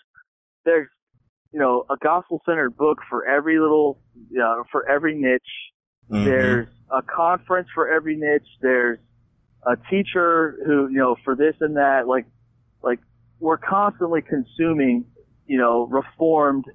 [0.65, 0.89] there's,
[1.51, 3.99] you know, a gospel-centered book for every little,
[4.29, 5.41] you know, for every niche.
[6.11, 6.25] Mhm.
[6.25, 8.47] There's a conference for every niche.
[8.61, 8.99] There's
[9.65, 12.07] a teacher who, you know, for this and that.
[12.07, 12.25] Like,
[12.83, 12.99] like
[13.39, 15.05] we're constantly consuming
[15.49, 16.65] you know, reformed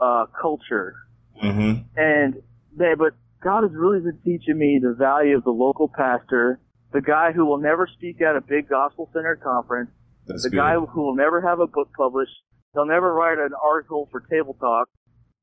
[0.00, 0.94] uh, culture.
[1.42, 1.82] Mm-hmm.
[1.96, 2.34] And
[2.74, 6.60] they, but God has really been teaching me the value of the local pastor,
[6.92, 9.90] the guy who will never speak at a big gospel centered conference,
[10.26, 10.56] That's the good.
[10.56, 12.32] guy who will never have a book published,
[12.74, 14.88] he'll never write an article for Table Talk,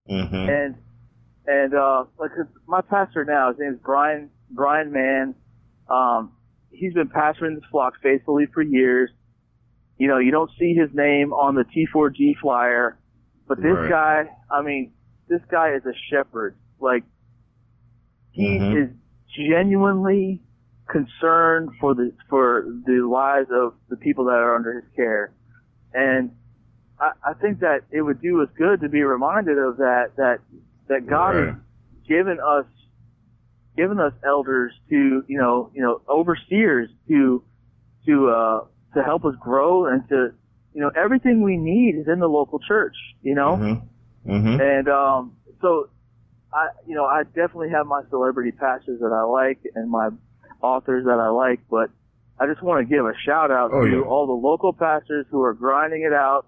[0.09, 0.35] mm-hmm.
[0.35, 0.75] and
[1.47, 2.31] and uh, like
[2.67, 5.35] my pastor now, his name is Brian Brian Mann.
[5.89, 6.33] Um,
[6.71, 9.09] he's been pastoring this flock faithfully for years.
[9.97, 12.97] You know, you don't see his name on the T4G flyer,
[13.47, 13.89] but this Right.
[13.89, 14.93] guy, I mean,
[15.27, 16.55] this guy is a shepherd.
[16.79, 17.03] Like,
[18.31, 18.83] he Mhm.
[18.83, 18.95] is
[19.35, 20.41] genuinely
[20.89, 25.31] concerned for the for the lives of the people that are under his care,
[25.93, 26.31] and
[26.99, 30.39] I, I think that it would do us good to be reminded of that that
[30.87, 31.47] that God Right.
[31.47, 31.55] has
[32.07, 32.65] given us
[33.77, 37.43] given us elders to you know you know overseers to
[38.05, 40.33] to uh to help us grow and to
[40.73, 44.31] you know everything we need is in the local church you know Mm-hmm.
[44.31, 44.59] Mm-hmm.
[44.59, 45.89] and um so
[46.51, 50.09] I you know I definitely have my celebrity pastors that I like and my
[50.61, 51.89] authors that I like but
[52.39, 54.01] I just want to give a shout out Oh, to yeah.
[54.01, 56.47] all the local pastors who are grinding it out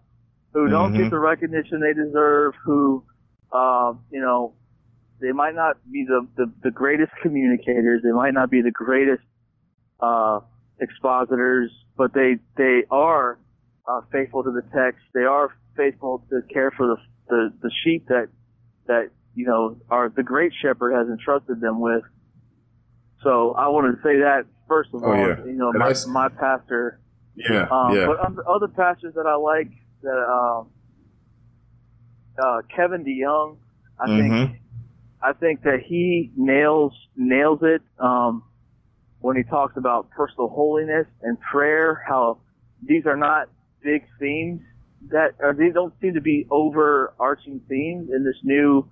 [0.53, 0.97] who don't Mhm.
[0.97, 3.03] get the recognition they deserve who
[3.51, 4.53] um you know
[5.19, 8.01] they might not be the, the, the greatest communicators.
[8.01, 9.21] They might not be the greatest
[9.99, 10.39] uh,
[10.79, 13.37] expositors, but they they are
[13.87, 14.99] uh, faithful to the text.
[15.13, 16.97] They are faithful to care for the,
[17.29, 18.29] the the sheep that
[18.87, 22.01] that you know are the great shepherd has entrusted them with.
[23.23, 25.43] So I want to say that first of Oh, all, yeah.
[25.45, 26.99] you know, my my pastor
[27.35, 27.67] Yeah.
[27.71, 28.07] um, yeah.
[28.07, 29.69] But other- pastors that I like,
[30.03, 30.69] that um,
[32.41, 33.57] uh, Kevin DeYoung,
[33.99, 34.57] I think Mhm.
[35.23, 38.43] I think that he nails nails it um,
[39.19, 42.03] when he talks about personal holiness and prayer.
[42.07, 42.39] How
[42.81, 43.49] these are not
[43.83, 44.61] big themes
[45.09, 48.87] that or these don't seem to be overarching themes in this new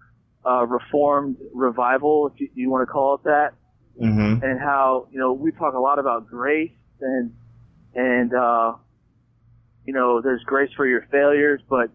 [0.45, 3.53] uh, reformed revival, if you, you want to call it that
[3.99, 4.43] Mm-hmm.
[4.43, 7.33] and how you know we talk a lot about grace and
[7.93, 8.73] and uh,
[9.85, 11.89] you know there's grace for your failures, but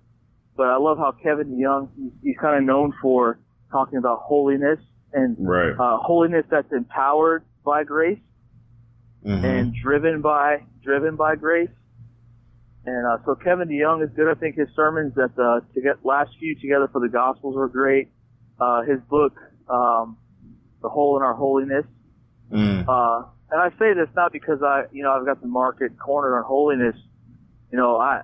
[0.57, 3.39] but I love how Kevin Young he's, he's kind of known for
[3.73, 4.79] talking about holiness
[5.13, 5.73] and Right.
[5.79, 8.19] uh, holiness that's empowered by grace
[9.25, 9.45] Mm-hmm.
[9.45, 11.71] and driven by driven by grace.
[12.85, 14.29] And uh, so Kevin DeYoung is good.
[14.31, 17.69] I think his sermons at the to get last few together for the Gospels were
[17.69, 18.09] great.
[18.61, 19.33] Uh, his book,
[19.71, 20.19] um,
[20.85, 21.87] The Hole in Our Holiness,
[22.53, 22.85] Mm.
[22.87, 26.37] uh, and I say this not because I, you know, I've got the market cornered
[26.37, 26.95] on holiness.
[27.73, 28.23] You know, I,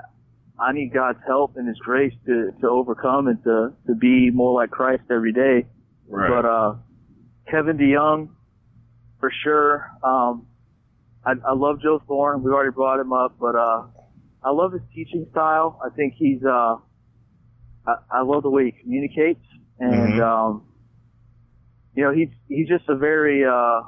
[0.58, 4.52] I need God's help and His grace to, to overcome and to, to be more
[4.52, 5.66] like Christ every day.
[6.06, 6.28] Right.
[6.28, 6.74] But, uh,
[7.50, 8.28] Kevin DeYoung,
[9.18, 9.90] for sure.
[10.04, 10.46] Um,
[11.24, 12.42] I, I love Joe Thorn.
[12.42, 13.84] We already brought him up, but, uh,
[14.44, 15.80] I love his teaching style.
[15.84, 16.76] I think he's, uh,
[17.86, 19.44] I, I love the way he communicates
[19.78, 20.22] and, Mhm.
[20.22, 20.62] um,
[21.94, 23.82] you know, he's, he's just a very, uh,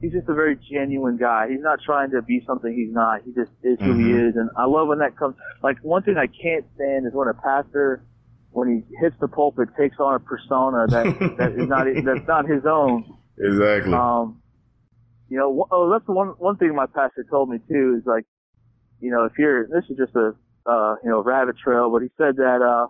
[0.00, 1.48] he's just a very genuine guy.
[1.50, 3.22] He's not trying to be something he's not.
[3.24, 4.28] He just is who he Mhm.
[4.30, 4.36] is.
[4.36, 7.34] And I love when that comes, like one thing I can't stand is when a
[7.34, 8.02] pastor,
[8.50, 11.04] when he hits the pulpit, takes on a persona that,
[11.38, 13.04] that is not, that's not his own.
[13.38, 13.92] exactly.
[13.92, 14.40] Um,
[15.28, 18.24] you know, oh, that's one one thing my pastor told me too is like,
[19.00, 20.34] you know, if you're this is just a
[20.66, 22.86] uh, you know rabbit trail, but he said that uh,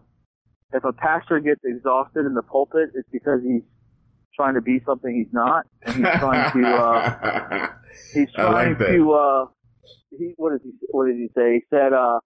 [0.75, 3.63] if a pastor gets exhausted in the pulpit, it's because he's
[4.37, 7.69] trying to be something he's not, and he's trying to uh,
[8.15, 9.47] he's I like trying to uh,
[10.11, 11.55] he what did he what did he say?
[11.55, 12.21] He said uh,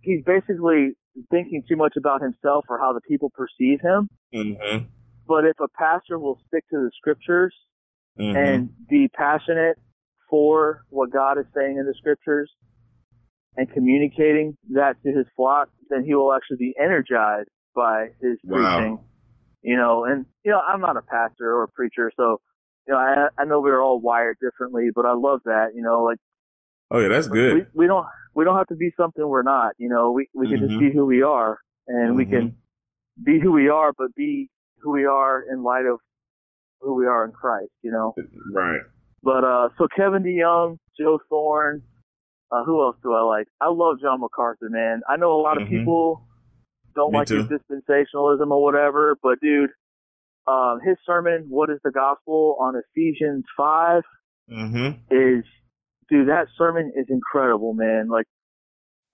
[0.00, 0.92] he's basically
[1.30, 4.08] thinking too much about himself or how the people perceive him.
[4.34, 4.84] mm-hmm.
[5.26, 7.54] But if a pastor will stick to the scriptures
[8.18, 8.36] Mm-hmm.
[8.36, 9.78] and be passionate
[10.28, 12.50] for what God is saying in the scriptures
[13.56, 18.76] and communicating that to his flock, then he will actually be energized by his Wow.
[18.76, 18.98] preaching.
[19.62, 22.40] You know, and you know, I'm not a pastor or a preacher, so
[22.86, 25.68] you know, I I know we're all wired differently, but I love that.
[25.74, 26.18] You know, like
[26.90, 27.68] oh yeah, that's good.
[27.74, 29.72] we don't we don't have to be something we're not.
[29.78, 30.80] You know, we we can just Mhm.
[30.80, 32.30] be who we are, and we Mhm.
[32.30, 32.56] can
[33.22, 36.00] be who we are, but be who we are in light of
[36.80, 37.70] who we are in Christ.
[37.82, 38.14] You know.
[38.52, 38.80] Right.
[39.22, 41.82] But uh, so Kevin DeYoung, Joe Thorn,
[42.50, 43.46] uh, who else do I like?
[43.60, 45.02] I love John MacArthur, man.
[45.08, 45.68] I know a lot of Mhm.
[45.70, 46.26] people
[46.94, 47.58] don't Me like his too.
[47.58, 49.70] dispensationalism or whatever, but dude,
[50.46, 54.02] um, his sermon, "What is the Gospel?" on Ephesians five
[54.50, 55.14] Mm-hmm.
[55.14, 55.44] is,
[56.10, 58.08] dude, that sermon is incredible, man.
[58.08, 58.26] Like,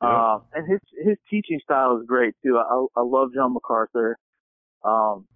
[0.03, 0.09] Yeah.
[0.09, 2.57] uh, and his his teaching style is great too.
[2.59, 4.17] I I love John MacArthur.
[4.85, 5.27] Um,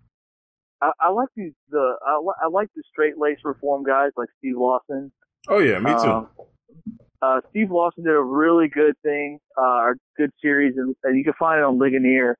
[0.81, 4.57] I, I like these the I, I like the straight laced reform guys like Steve
[4.57, 5.12] Lawson.
[5.48, 6.11] Oh yeah, me too.
[6.11, 6.28] Um,
[7.20, 11.24] uh, Steve Lawson did a really good thing, uh, a good series, and, and you
[11.24, 12.37] can find it on Ligonier.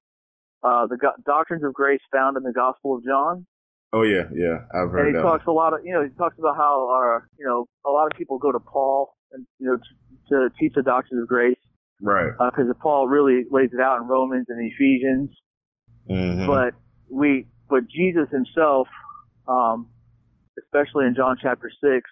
[0.62, 3.47] Uh, the Go- Doctrines of Grace found in the Gospel of John.
[3.92, 5.23] Oh yeah, yeah, I've heard and he that.
[5.23, 8.07] talks a lot of, you know, he talks about how, uh, you know, a lot
[8.07, 11.59] of people go to Paul and you know to, to teach the doctrines of grace
[12.01, 12.33] right.
[12.38, 15.31] because uh, Paul really lays it out in Romans and Ephesians.
[16.09, 16.47] Mhm.
[16.47, 16.75] But
[17.11, 18.88] we, but Jesus himself,
[19.47, 19.88] um,
[20.59, 22.09] especially in John chapter six,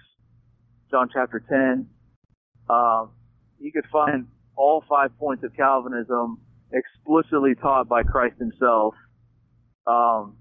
[0.90, 1.88] John chapter ten,
[2.70, 3.10] um,
[3.58, 6.38] you could find all five points of Calvinism
[6.72, 8.94] explicitly taught by Christ himself.
[9.86, 10.36] Um,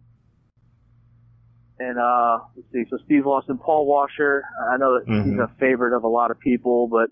[1.80, 4.44] and uh, let's see, so Steve Lawson, Paul Washer.
[4.72, 5.44] I know that he's Mhm.
[5.44, 7.10] a favorite of a lot of people, but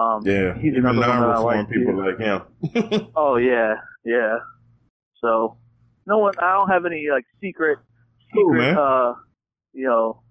[0.00, 2.04] um, yeah, he's even another one that I like people too.
[2.04, 3.10] like him.
[3.16, 4.38] Oh yeah, yeah.
[5.22, 5.56] So
[6.06, 7.78] no one, I don't have any like secret,
[8.34, 8.76] secret, man.
[8.76, 9.14] uh,
[9.72, 10.22] you know,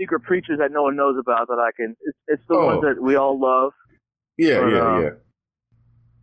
[0.00, 1.96] secret preachers that no one knows about that I can.
[2.02, 2.66] It's, it's the Oh.
[2.66, 3.72] ones that we all love.
[4.36, 5.10] yeah, But, yeah, um, yeah.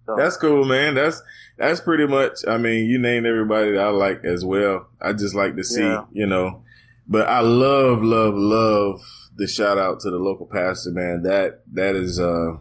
[0.06, 0.16] So.
[0.18, 0.94] That's cool, man.
[0.94, 1.22] That's
[1.58, 2.46] that's pretty much.
[2.48, 4.88] I mean, you named everybody that I like as well.
[5.02, 6.06] I just like to see, Yeah.
[6.12, 6.62] you know.
[7.08, 9.02] But I love, love, love
[9.36, 11.24] the shout out to the local pastor, man.
[11.24, 12.58] That that is uh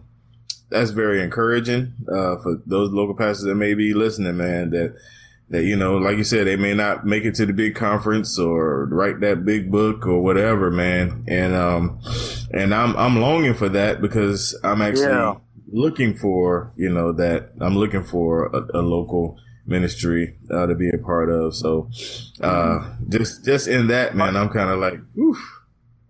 [0.71, 4.71] that's very encouraging uh for those local pastors that may be listening, man.
[4.71, 4.97] That
[5.51, 8.39] that you know, like you said, they may not make it to the big conference
[8.39, 11.25] or write that big book or whatever, man.
[11.29, 12.01] And um
[12.53, 15.35] and I'm I'm longing for that because I'm actually Yeah.
[15.71, 20.91] looking for you know that I'm looking for a, a local ministry uh, to be
[20.91, 21.55] a part of.
[21.55, 21.91] So
[22.41, 25.39] uh just just in that, man, I'm kind of like, oof,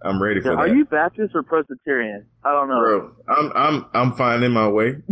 [0.05, 2.27] I'm ready for Yeah, are you Baptist or Presbyterian?
[2.45, 2.79] I don't know.
[2.79, 4.97] Bro, I'm I'm I'm finding my way.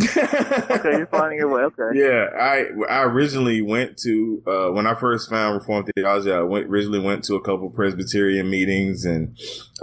[0.73, 1.63] Okay, you're finding your way.
[1.63, 1.99] Okay.
[1.99, 6.33] Yeah, I I originally went to uh, when I first found Reformed theology.
[6.33, 9.37] I went originally went to a couple Presbyterian meetings, and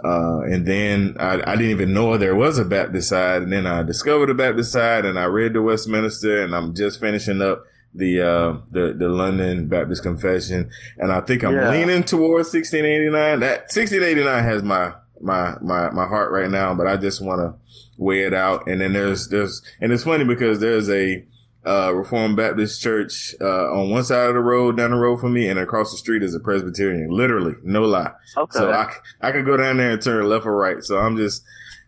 [0.04, 3.66] uh, and then I, I didn't even know there was a Baptist side, and then
[3.66, 7.66] I discovered the Baptist side, and I read the Westminster, and I'm just finishing up
[7.94, 11.72] the uh, the the London Baptist Confession, and I think I'm Yeah.
[11.72, 13.40] leaning towards 1689.
[13.40, 17.54] That 1689 has my my my my heart right now, but I just want to
[17.98, 18.68] weigh it out.
[18.68, 21.26] And then there's there's and it's funny because there's a
[21.66, 25.34] uh, Reformed Baptist church uh, on one side of the road, down the road from
[25.34, 27.10] me, and across the street is a Presbyterian.
[27.10, 28.12] Literally, no lie.
[28.38, 28.58] Okay.
[28.60, 30.82] So I I could go down there and turn left or right.
[30.84, 31.44] So I'm just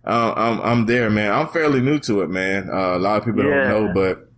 [0.05, 1.31] uh, I'm I'm there, man.
[1.31, 2.69] I'm fairly new to it, man.
[2.69, 3.69] Uh, a lot of people Yeah.
[3.69, 4.30] don't know, but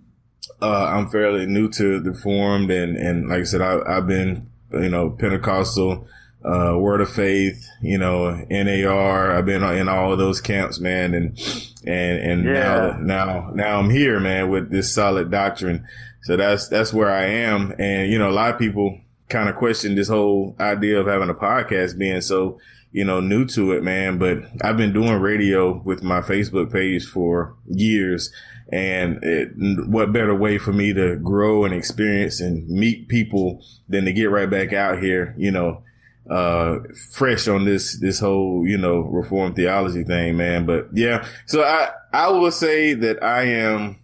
[0.64, 4.50] uh, I'm fairly new to the formed and and like I said, I, I've been
[4.72, 6.08] you know Pentecostal.
[6.46, 9.32] Uh, Word of Faith, you know, NAR.
[9.32, 11.40] I've been in all of those camps, man, and
[11.88, 12.52] and and Yeah.
[12.54, 15.88] now now now I'm here, man, with this solid doctrine.
[16.24, 19.00] So that's that's where I am, and you know, a lot of people
[19.30, 22.60] kind of question this whole idea of having a podcast being so
[22.92, 24.18] you know new to it, man.
[24.18, 28.34] But I've been doing radio with my Facebook page for years,
[28.72, 29.52] and it,
[29.88, 34.32] what better way for me to grow and experience and meet people than to get
[34.32, 35.84] right back out here, you know,
[36.30, 36.80] uh,
[37.12, 40.66] fresh on this, this whole, you know, reform theology thing, man.
[40.66, 44.00] But yeah, so I, I will say that I am,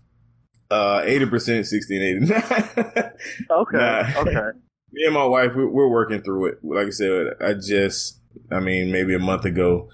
[0.69, 3.13] uh, 80% 1689.
[3.49, 3.77] okay.
[3.77, 4.21] Nah.
[4.21, 4.57] Okay.
[4.91, 6.59] Me and my wife, we're, we're working through it.
[6.63, 8.19] Like I said, I just,
[8.51, 9.87] I mean, maybe a month ago,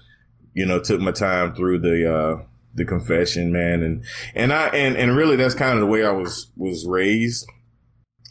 [0.54, 2.44] you know, took my time through the, uh,
[2.76, 3.82] the confession, man.
[3.82, 7.46] And, and I, and, and really that's kind of the way I was, was raised.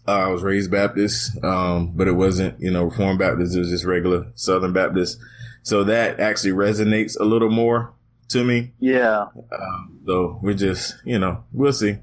[0.08, 3.56] Uh, I was raised Baptist, um, but it wasn't, you know, Reformed Baptist.
[3.56, 5.18] It was just regular Southern Baptist.
[5.64, 7.92] So that actually resonates a little more
[8.30, 8.74] to me.
[8.80, 9.26] Yeah.
[9.52, 11.98] Um, so we're just, you know, we'll see.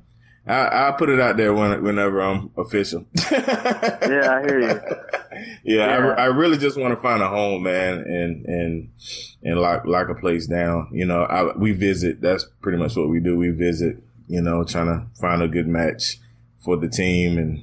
[0.47, 3.07] I, I'll put it out there when, whenever I'm official.
[3.31, 4.81] Yeah, I hear you.
[5.65, 6.15] Yeah, Yeah.
[6.17, 8.91] I, I really just want to find a home, man, and and
[9.43, 10.89] and lock lock a place down.
[10.93, 12.21] You know, I, we visit.
[12.21, 13.37] That's pretty much what we do.
[13.37, 14.03] We visit.
[14.29, 16.19] You know, trying to find a good match
[16.65, 17.63] for the team and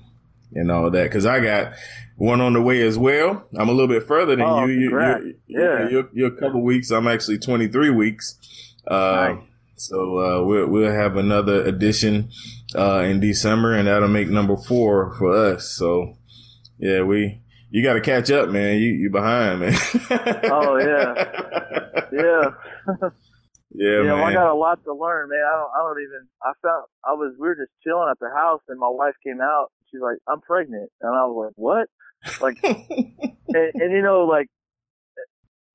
[0.56, 1.04] and all that.
[1.04, 1.74] Because I got
[2.16, 3.46] one on the way as well.
[3.58, 4.74] I'm a little bit further than Oh, you.
[4.74, 5.24] You- congrats.
[5.48, 5.90] You're, Yeah.
[5.90, 6.90] you're, you're a couple weeks.
[6.92, 8.36] I'm actually 23 weeks.
[8.88, 9.44] Uh, Nice.
[9.76, 12.30] So uh, we'll we'll have another edition
[12.76, 15.70] uh, in December, and that'll make number four for us.
[15.70, 16.18] So
[16.78, 18.78] yeah, we you got to catch up, man.
[18.78, 19.78] You you behind, man.
[20.46, 21.46] Oh, yeah.
[22.12, 22.50] Yeah.
[23.72, 25.44] yeah, Yeah, well, I got a lot to learn, man.
[25.46, 26.28] I don't, I don't even.
[26.42, 27.36] I felt I was.
[27.38, 29.68] We were just chilling at the house, and my wife came out.
[29.92, 31.88] She's like, "I'm pregnant," and I was like, "What?"
[32.42, 34.48] Like, and, and you know, like,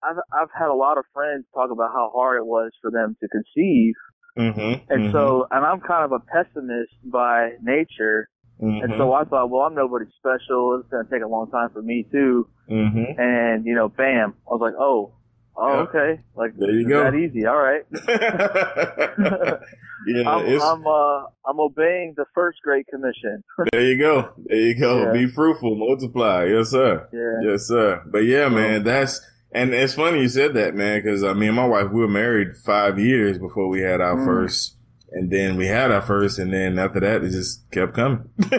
[0.02, 3.16] I've I've had a lot of friends talk about how hard it was for them
[3.20, 3.94] to conceive,
[4.38, 8.28] mm-hmm, and so, and I'm kind of a pessimist by nature,
[8.60, 10.80] and mm-hmm, so I thought, well, I'm nobody special.
[10.80, 13.20] It's gonna take a long time for me too, mm-hmm.
[13.20, 15.12] and you know, bam, I was like, oh,
[15.56, 16.20] Oh, okay.
[16.34, 17.04] Like there you go.
[17.04, 17.46] That easy.
[17.46, 17.82] All right.
[20.06, 23.44] yeah, I'm I'm, uh, I'm obeying the first great commission.
[23.72, 24.30] there you go.
[24.46, 25.04] There you go.
[25.04, 25.12] Yeah.
[25.12, 26.46] Be fruitful, multiply.
[26.46, 27.08] Yes, sir.
[27.12, 27.50] Yeah.
[27.50, 28.02] Yes, sir.
[28.06, 29.20] But yeah, man, that's
[29.54, 32.56] and it's funny you said that, man, because I mean, my wife we were married
[32.56, 34.24] five years before we had our Mm.
[34.24, 34.76] first,
[35.12, 38.28] and then we had our first, and then after that, it just kept coming.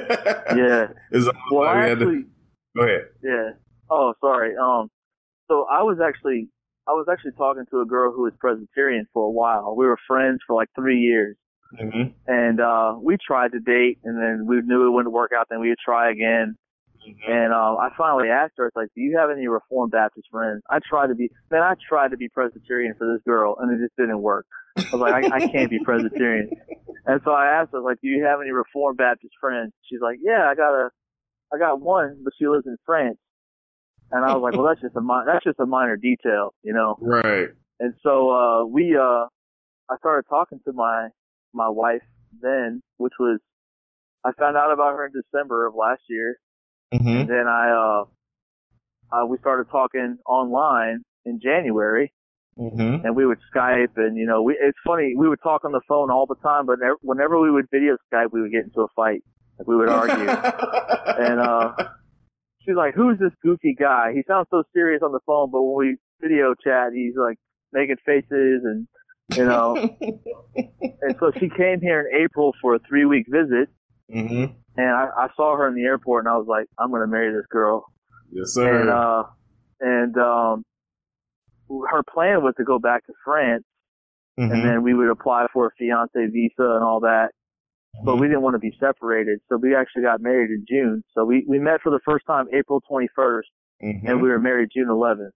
[0.55, 0.87] Yeah.
[1.11, 2.25] it's Well, like we had to- actually,
[2.77, 3.01] go ahead.
[3.23, 3.49] yeah.
[3.89, 4.55] Oh, sorry.
[4.55, 4.89] Um,
[5.49, 6.49] so I was actually,
[6.87, 9.75] I was actually talking to a girl who was Presbyterian for a while.
[9.75, 11.35] We were friends for like three years,
[11.77, 15.47] hmm and uh, we tried to date, and then we knew it wouldn't work out.
[15.49, 16.55] Then we would try again,
[17.27, 20.61] and um, I finally asked her, "It's like, do you have any Reformed Baptist friends?"
[20.69, 23.83] I tried to be, man, I tried to be Presbyterian for this girl, and it
[23.83, 24.45] just didn't work.
[24.77, 26.49] I was like, I, I can't be Presbyterian.
[27.07, 29.71] And so I asked her, like, do you have any Reformed Baptist friends?
[29.87, 30.89] She's like, yeah, I got a,
[31.53, 33.19] I got one, but she lives in France.
[34.11, 36.73] And I was like, well, that's just a mi- that's just a minor detail, you
[36.73, 36.97] know.
[36.99, 37.49] Right.
[37.79, 39.25] And so uh, we, uh,
[39.87, 41.09] I started talking to my
[41.53, 42.01] my wife
[42.41, 43.39] then, which was,
[44.23, 46.37] I found out about her in December of last year,
[46.93, 52.11] hmm and then I, uh, uh, we started talking online in January,
[52.57, 55.71] hmm and we would Skype, and you know, we it's funny we would talk on
[55.71, 58.63] the phone all the time, but never, whenever we would video Skype, we would get
[58.63, 59.23] into a fight,
[59.59, 60.29] like we would argue,
[61.17, 61.71] and uh,
[62.63, 64.13] she's like, "Who's this goofy guy?
[64.13, 67.37] He sounds so serious on the phone, but when we video chat, he's like
[67.71, 68.87] making faces and."
[69.29, 69.75] You know,
[70.55, 73.69] and so she came here in April for a three week visit,
[74.07, 74.45] hmm
[74.77, 77.31] and I, I saw her in the airport, and I was like, "I'm gonna marry
[77.33, 77.85] this girl."
[78.31, 78.81] Yes, sir.
[78.81, 79.23] and uh
[79.79, 80.65] and um
[81.89, 83.63] her plan was to go back to France
[84.37, 84.51] Mhm.
[84.51, 87.29] and then we would apply for a fiance visa and all that
[88.03, 91.23] but we didn't want to be separated so we actually got married in June so
[91.23, 93.43] we we met for the first time April 21st
[93.81, 94.09] Mhm.
[94.09, 95.31] and we were married June 11th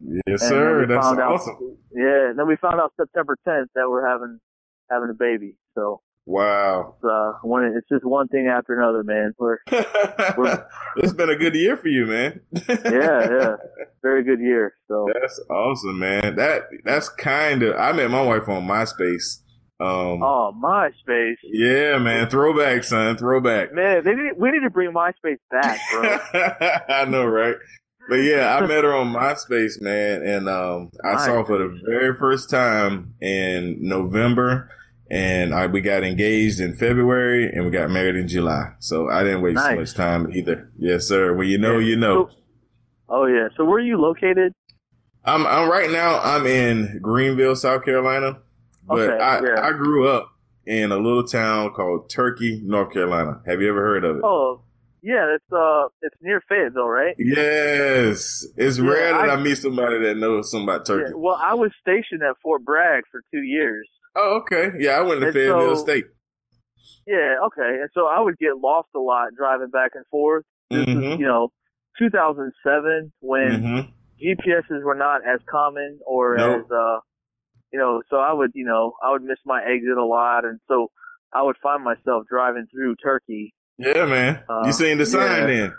[0.00, 0.86] yes, and sir.
[0.86, 1.78] That's found out- awesome.
[1.94, 4.38] yeah and then we found out September 10th that we're having
[4.90, 6.94] having a baby so Wow.
[7.02, 9.58] it's, uh one it's just one thing after another man we're
[10.96, 12.40] it's been a good year for you, man.
[12.68, 13.56] yeah yeah
[14.02, 16.36] very good year so That's awesome, man.
[16.36, 17.76] That that's kind of.
[17.76, 19.40] I met my wife on MySpace.
[19.80, 22.28] Um, oh MySpace yeah, man.
[22.28, 23.16] Throwback, son.
[23.16, 23.72] Throwback.
[23.72, 26.18] Man, they need, we need to bring MySpace back, bro.
[26.88, 27.56] I know, right?
[28.08, 31.80] But yeah, I met her on MySpace, man, and um, I saw her for the
[31.86, 34.70] very first time in November,
[35.12, 38.72] and I, we got engaged in February, and we got married in July.
[38.78, 39.76] So I didn't waste Nice.
[39.78, 40.70] much time either.
[40.78, 41.34] Yes, sir.
[41.34, 42.28] When you know, you know.
[42.30, 42.36] So-
[43.10, 43.48] oh yeah.
[43.56, 44.54] So where are you located?
[45.24, 46.18] I'm, I'm right now.
[46.20, 48.38] I'm in Greenville, South Carolina,
[48.88, 49.60] but Okay, I, yeah.
[49.68, 50.30] I grew up
[50.66, 53.40] in a little town called Turkey, North Carolina.
[53.46, 54.22] Have you ever heard of it?
[54.24, 54.62] Oh,
[55.02, 55.34] yeah.
[55.36, 57.14] It's uh, it's near Fayetteville, right?
[57.18, 61.10] Yes, it's Yeah, rare that I, I- meet somebody that knows something about Turkey.
[61.10, 63.86] Yeah, well, I was stationed at Fort Bragg for two years.
[64.14, 64.72] Oh, okay.
[64.78, 66.06] Yeah, I went to And Fayetteville so- State.
[67.06, 67.36] Yeah.
[67.46, 67.80] Okay.
[67.80, 70.44] And so I would get lost a lot driving back and forth.
[70.70, 71.14] This Mhm.
[71.14, 71.50] is, you know,
[71.98, 73.90] 2007 when Mm-hmm.
[74.20, 76.64] GPSs were not as common or Nope.
[76.64, 76.98] as uh,
[77.72, 78.02] you know.
[78.08, 80.90] So I would, you know, I would miss my exit a lot, and so
[81.32, 83.52] I would find myself driving through Turkey.
[83.78, 84.44] Yeah, man.
[84.48, 85.46] Uh, you seen the sign yeah.
[85.46, 85.74] then?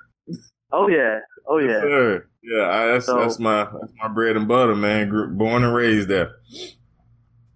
[0.72, 1.20] Oh yeah.
[1.48, 1.82] Oh Yes, yeah.
[1.82, 2.28] sir.
[2.44, 5.38] Yeah, I, that's So- that's my that's my bread and butter, man.
[5.38, 6.32] Born and raised there.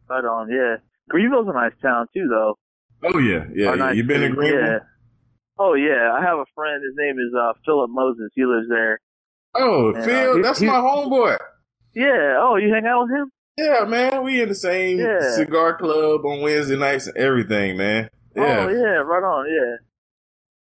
[0.09, 0.49] Right on.
[0.51, 0.77] Yeah.
[1.09, 2.57] Greenville's a nice town too, though.
[3.03, 3.75] Oh yeah, yeah.
[3.75, 4.61] Nice You been in city, Greenville?
[4.61, 4.79] Yeah.
[5.59, 6.81] Oh yeah, I have a friend.
[6.83, 8.29] His name is uh Philip Moses.
[8.35, 8.99] He lives there.
[9.55, 11.37] Oh, And, uh, Phil, he- that's he- my homeboy.
[11.95, 12.37] Yeah.
[12.39, 13.31] Oh, you hang out with him?
[13.57, 14.23] Yeah, man.
[14.23, 15.31] We in the same Yeah.
[15.35, 18.09] cigar club on Wednesday nights and everything, man.
[18.35, 18.65] Yeah.
[18.65, 19.01] Oh yeah.
[19.01, 19.45] Right on.
[19.49, 19.75] Yeah.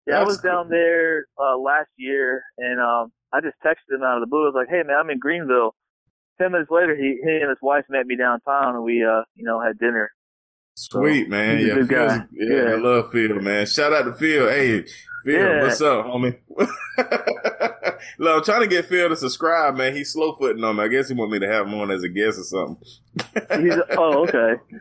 [0.06, 4.02] Yeah, I That's was down there uh last year, and um I just texted him
[4.02, 4.44] out of the blue.
[4.44, 5.74] I was like, "Hey man, I'm in Greenville."
[6.40, 9.44] Ten minutes later, he he and his wife met me downtown, and we uh you
[9.44, 10.10] know had dinner.
[10.74, 12.24] Sweet man, he's a yeah, good Phil's- guy.
[12.32, 12.70] yeah, Yeah.
[12.72, 13.64] I love Phil, man.
[13.66, 14.48] Shout out to Phil.
[14.48, 14.84] Hey,
[15.24, 15.62] Phil, Yeah.
[15.62, 16.36] what's up, homie?
[18.18, 19.94] Look, I'm trying to get Phil to subscribe, man.
[19.94, 20.84] He's slow footing on me.
[20.84, 22.76] I guess he want me to have him on as a guest or something.
[23.62, 24.54] He's oh okay.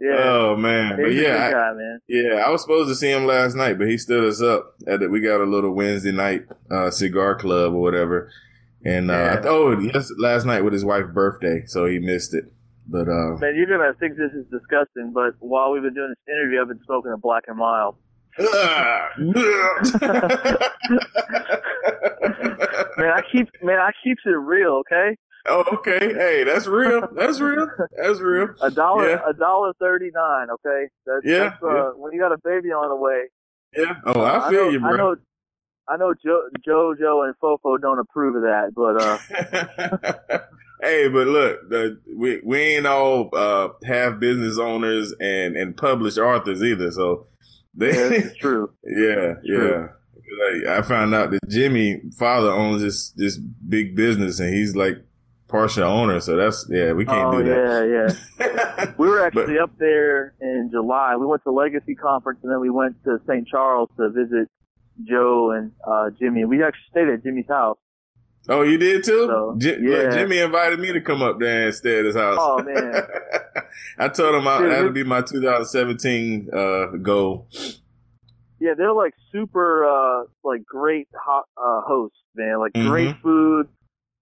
[0.00, 0.16] Yeah.
[0.24, 2.00] Oh man, but he's a good yeah, I, guy, man.
[2.08, 2.34] yeah.
[2.44, 4.74] I was supposed to see him last night, but he stood us up.
[4.88, 8.28] At the, we got a little Wednesday night uh, cigar club or whatever,
[8.84, 9.40] and uh, Yeah.
[9.44, 12.52] I- oh, yes, last night with his wife's birthday, so he missed it.
[12.86, 16.34] But uh, Man, you're gonna think this is disgusting, but while we've been doing this
[16.34, 17.96] interview, I've been smoking a black and mild.
[22.96, 25.16] Man, I keep man, I keeps it real, okay?
[25.46, 26.12] oh, okay.
[26.14, 27.06] Hey, that's real.
[27.14, 27.68] That's real.
[27.96, 28.48] That's real.
[28.62, 29.20] A dollar, Yeah.
[29.28, 30.88] a dollar thirty nine, okay?
[31.06, 31.90] That's, Yeah, that's, uh, yeah.
[31.96, 33.24] When you got a baby on the way,
[33.76, 33.94] Yeah.
[34.06, 34.92] Oh, I feel know, you, bro.
[34.92, 35.16] I know,
[35.88, 40.38] I know, jo- JoJo and Fofo don't approve of that, but uh,
[40.82, 46.18] hey, but look, the, we we ain't all uh, have business owners and and published
[46.18, 46.90] authors either.
[46.90, 47.26] So
[47.74, 48.70] they, yeah, true.
[48.84, 49.88] yeah, true.
[50.64, 50.78] yeah.
[50.78, 54.96] I found out that Jimmy father owns this this big business, and he's like
[55.48, 56.20] partial owner.
[56.20, 58.16] So that's yeah, we can't oh, do that.
[58.38, 58.94] Yeah, yeah.
[58.98, 61.16] we were actually but, up there in July.
[61.16, 63.46] We went to Legacy Conference, and then we went to St.
[63.46, 64.48] Charles to visit
[65.02, 66.44] Joe and uh Jimmy.
[66.44, 67.78] We actually stayed at Jimmy's house.
[68.48, 69.26] Oh, you did too?
[69.26, 69.96] So, J- yeah.
[69.96, 72.36] Look, Jimmy invited me to come up there and stay at his house.
[72.38, 73.02] Oh man.
[73.98, 77.48] I told him I, that would be my 2017 uh, goal.
[78.60, 82.58] Yeah, they're like super, uh, like great hot, uh, hosts, man.
[82.58, 82.88] Like mm-hmm.
[82.88, 83.68] great food,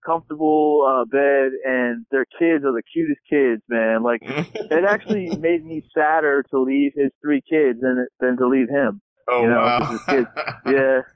[0.04, 4.02] comfortable uh, bed, and their kids are the cutest kids, man.
[4.02, 8.68] Like it actually made me sadder to leave his three kids than than to leave
[8.68, 9.00] him.
[9.28, 9.98] Oh you know, wow!
[10.08, 10.28] Kids,
[10.66, 11.00] yeah.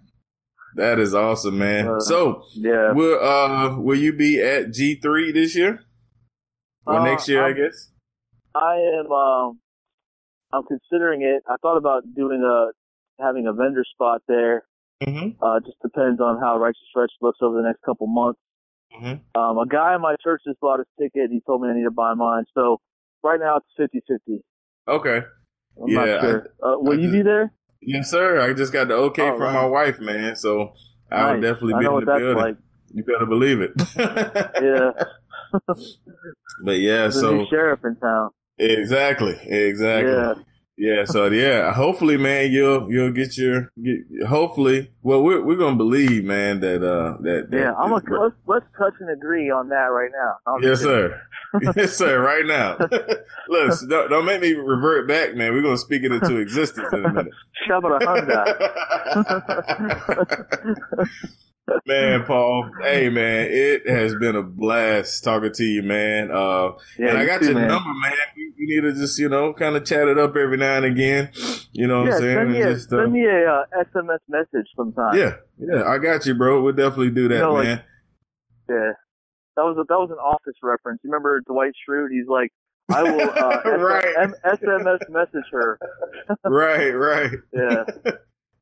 [0.77, 1.89] That is awesome, man.
[1.89, 5.81] Uh, so, yeah, will uh, will you be at G three this year
[6.87, 7.43] or uh, next year?
[7.43, 7.91] I'm, i guess.
[8.55, 9.11] I am.
[9.11, 9.61] Um,
[10.53, 11.43] I'm considering it.
[11.49, 12.73] I thought about doing a
[13.23, 14.65] having a vendor spot there.
[15.03, 15.43] Mm-hmm.
[15.43, 18.41] Uh, just depends on how Righteous Wretch looks over the next couple months.
[18.95, 19.41] Mm-hmm.
[19.41, 21.31] Um, a guy in my church just bought his ticket.
[21.31, 22.45] He told me I need to buy mine.
[22.55, 22.81] So
[23.23, 23.93] right now it's
[24.29, 24.41] 50-50.
[24.89, 25.27] Okay.
[25.83, 26.21] I'm yeah.
[26.21, 26.47] Sure.
[26.63, 27.53] I, uh, will I you be there?
[27.83, 28.41] Yes, sir.
[28.41, 30.37] I just got the okay oh, from my wife, man.
[30.37, 30.75] So
[31.11, 31.21] nice.
[31.21, 32.37] I'll definitely be in the building.
[32.37, 32.57] Like.
[32.93, 33.73] You better believe it.
[33.97, 34.93] yeah.
[36.65, 38.31] but yeah, There's so sheriff in town.
[38.59, 39.39] Exactly.
[39.43, 40.13] Exactly.
[40.13, 40.35] Yeah.
[40.79, 44.91] Yeah, so yeah, hopefully, man, you'll you'll get your get, hopefully.
[45.03, 48.67] Well, we're we're gonna believe, man, that uh that, that yeah, I'm a let's let's
[48.77, 50.37] touch and agree on that right now.
[50.47, 51.19] I'm yes, sir.
[51.77, 52.21] yes, sir.
[52.21, 52.77] Right now,
[53.49, 55.55] look, don't, don't, make me revert back, man.
[55.55, 57.33] We're gonna speak it into existence in a minute.
[57.67, 57.99] Shabba
[61.87, 62.71] man, Paul.
[62.83, 66.31] Hey, man, it has been a blast talking to you, man.
[66.31, 67.69] Uh, yeah, and I got too, your man.
[67.69, 68.13] number, man.
[68.37, 70.87] We, we, need to just, you know, kind of chat it up every now and
[70.87, 71.31] again.
[71.73, 72.37] You know yeah, what I'm saying?
[72.37, 75.17] Send me, a, just, uh, send me a uh, SMS message sometime.
[75.17, 76.63] Yeah, yeah, I got you, bro.
[76.63, 77.77] We'll definitely do that, you know, man.
[77.77, 77.85] Like,
[78.69, 78.93] yeah,
[79.57, 81.01] that was a, that was an office reference.
[81.03, 82.11] You remember Dwight Schrute?
[82.11, 82.53] He's like,
[82.93, 84.33] I will uh, right.
[84.45, 85.79] SMS message her.
[86.45, 87.31] right, right.
[87.53, 87.85] Yeah.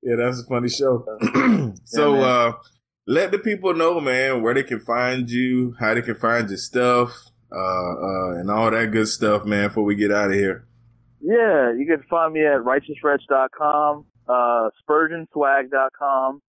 [0.03, 1.05] yeah, that's a funny show.
[1.85, 2.53] so, yeah, uh,
[3.07, 6.59] let the people know, man, where they can find you, how they can find your
[6.59, 7.11] stuff,
[7.53, 10.67] uh, uh, and all that good stuff, man, before we get out of here.
[11.21, 16.43] Yeah, you can find me at righteouswretch.com, uh, spurgeonswag.com,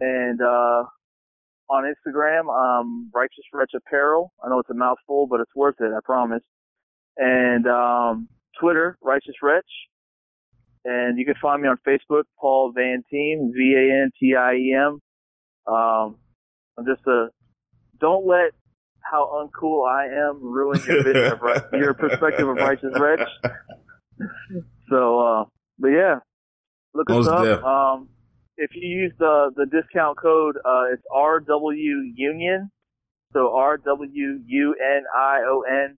[0.00, 0.84] and, uh,
[1.70, 3.44] on Instagram, um, Righteous
[3.74, 4.32] Apparel.
[4.44, 6.42] I know it's a mouthful, but it's worth it, I promise.
[7.16, 8.28] And, um,
[8.60, 9.64] Twitter, Righteous Wretch.
[10.84, 15.00] And you can find me on Facebook, Paul Vantiem, V-A-N-T-I-E-M.
[15.66, 16.16] Um,
[16.76, 17.28] I'm just a,
[18.00, 18.52] don't let
[19.00, 23.28] how uncool I am ruin your vision of right, your perspective of righteous wretch.
[24.90, 25.44] So, uh,
[25.78, 26.16] but yeah,
[26.94, 27.64] look us up.
[27.64, 28.08] Um,
[28.56, 32.70] if you use the the discount code, uh, it's RW Union.
[33.32, 35.96] So R W U N I O N.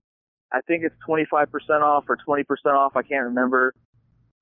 [0.51, 1.47] I think it's 25%
[1.81, 2.95] off or 20% off.
[2.95, 3.73] I can't remember.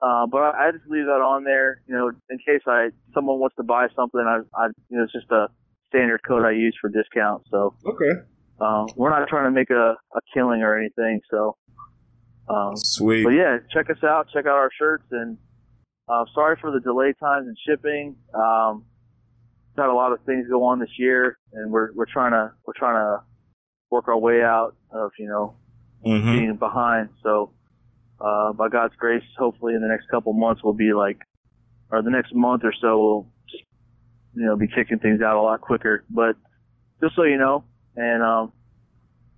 [0.05, 3.39] Uh, but I, I just leave that on there, you know, in case I someone
[3.39, 4.21] wants to buy something.
[4.21, 5.47] I, I you know, it's just a
[5.87, 7.41] standard code I use for discount.
[7.49, 8.21] So okay,
[8.61, 11.21] uh, we're not trying to make a, a killing or anything.
[11.31, 11.57] So
[12.47, 13.23] um, sweet.
[13.23, 14.27] But yeah, check us out.
[14.31, 15.05] Check out our shirts.
[15.09, 15.39] And
[16.07, 18.15] uh, sorry for the delay times in shipping.
[18.35, 18.85] Um,
[19.75, 22.73] got a lot of things go on this year, and we're we're trying to we're
[22.77, 23.23] trying to
[23.89, 25.55] work our way out of you know
[26.05, 26.31] mm-hmm.
[26.31, 27.09] being behind.
[27.23, 27.53] So
[28.19, 31.19] uh, by God's grace, hopefully in the next couple months we'll be like,
[31.91, 33.63] or the next month or so we'll just,
[34.35, 36.03] you know, be kicking things out a lot quicker.
[36.09, 36.35] But
[37.01, 37.63] just so you know,
[37.95, 38.51] and, um,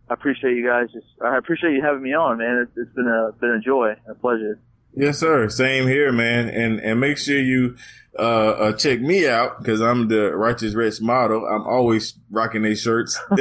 [0.10, 0.88] I appreciate you guys.
[0.94, 2.66] Just, I appreciate you having me on, man.
[2.66, 4.60] It's, it's been a, been a joy, a pleasure.
[4.94, 5.50] Yes, sir.
[5.50, 6.48] Same here, man.
[6.50, 7.76] And, and make sure you,
[8.18, 11.46] uh, uh check me out because I'm the righteous wretch model.
[11.46, 13.20] I'm always rocking these shirts.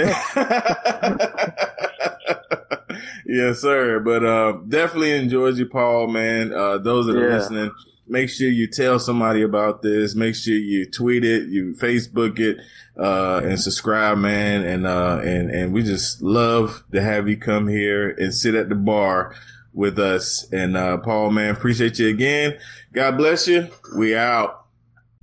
[3.29, 4.01] yes, sir.
[4.01, 6.53] But uh, definitely enjoyed you, Paul, man.
[6.53, 7.37] Uh, those that are yeah.
[7.37, 7.71] listening,
[8.09, 10.15] make sure you tell somebody about this.
[10.15, 12.59] Make sure you tweet it, you Facebook it,
[12.99, 14.65] uh, and subscribe, man.
[14.65, 18.69] And, uh, and, and we just love to have you come here and sit at
[18.69, 19.35] the bar
[19.73, 20.51] with us.
[20.53, 22.59] And, uh, Paul, man, appreciate you again.
[22.93, 23.69] God bless you.
[23.97, 24.63] We out.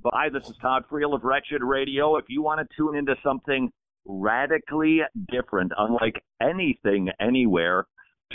[0.06, 2.18] Hi, this is Todd Friel of Wretched Radio.
[2.18, 3.72] If you want to tune into something
[4.06, 5.00] radically
[5.32, 7.86] different, unlike anything anywhere,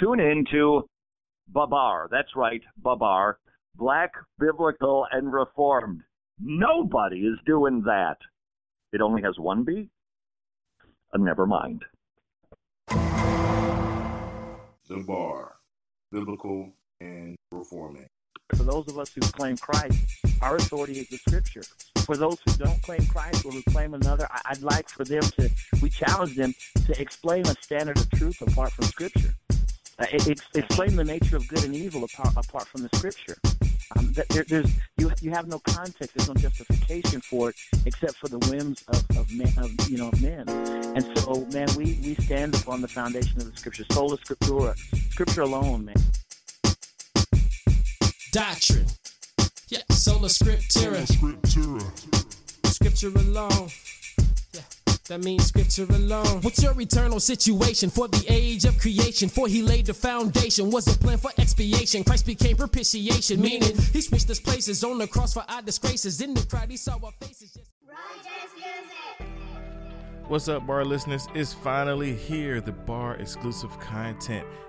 [0.01, 0.89] tune into
[1.49, 2.09] Babar.
[2.11, 3.39] That's right, Babar.
[3.75, 6.03] Black, Biblical, and Reformed.
[6.41, 8.17] Nobody is doing that.
[8.93, 9.89] It only has one B?
[11.13, 11.85] Uh, never mind.
[14.89, 15.57] the bar,
[16.11, 18.07] biblical and reforming.
[18.57, 19.99] For those of us who claim Christ,
[20.41, 21.63] our authority is the Scripture.
[22.07, 25.51] For those who don't claim Christ or who claim another, I'd like for them to,
[25.83, 26.55] we challenge them
[26.87, 29.35] to explain a standard of truth apart from Scripture.
[30.01, 30.07] Uh,
[30.55, 33.37] explain the nature of good and evil apart, apart from the Scripture.
[33.97, 36.15] Um, there, there's you you have no context.
[36.15, 40.13] There's no justification for it except for the whims of, of, men, of you know
[40.21, 40.49] men.
[40.95, 44.77] And so, man, we we stand upon the foundation of the Scripture, sola scriptura,
[45.11, 45.97] Scripture alone, man.
[48.31, 48.87] Doctrine,
[49.69, 51.05] yeah, sola scriptura,
[52.67, 53.69] Scripture alone.
[55.09, 56.43] That means scripture alone.
[56.43, 59.31] What's your eternal situation for the age of creation?
[59.31, 62.05] For he laid the foundation, was a plan for expiation.
[62.05, 66.21] Christ became propitiation, meaning he switched his places on the cross for our disgraces.
[66.21, 67.53] In the crowd, he saw our faces.
[67.53, 67.71] Just-
[70.29, 71.27] What's up, bar listeners?
[71.35, 74.47] It's finally here, the bar exclusive content.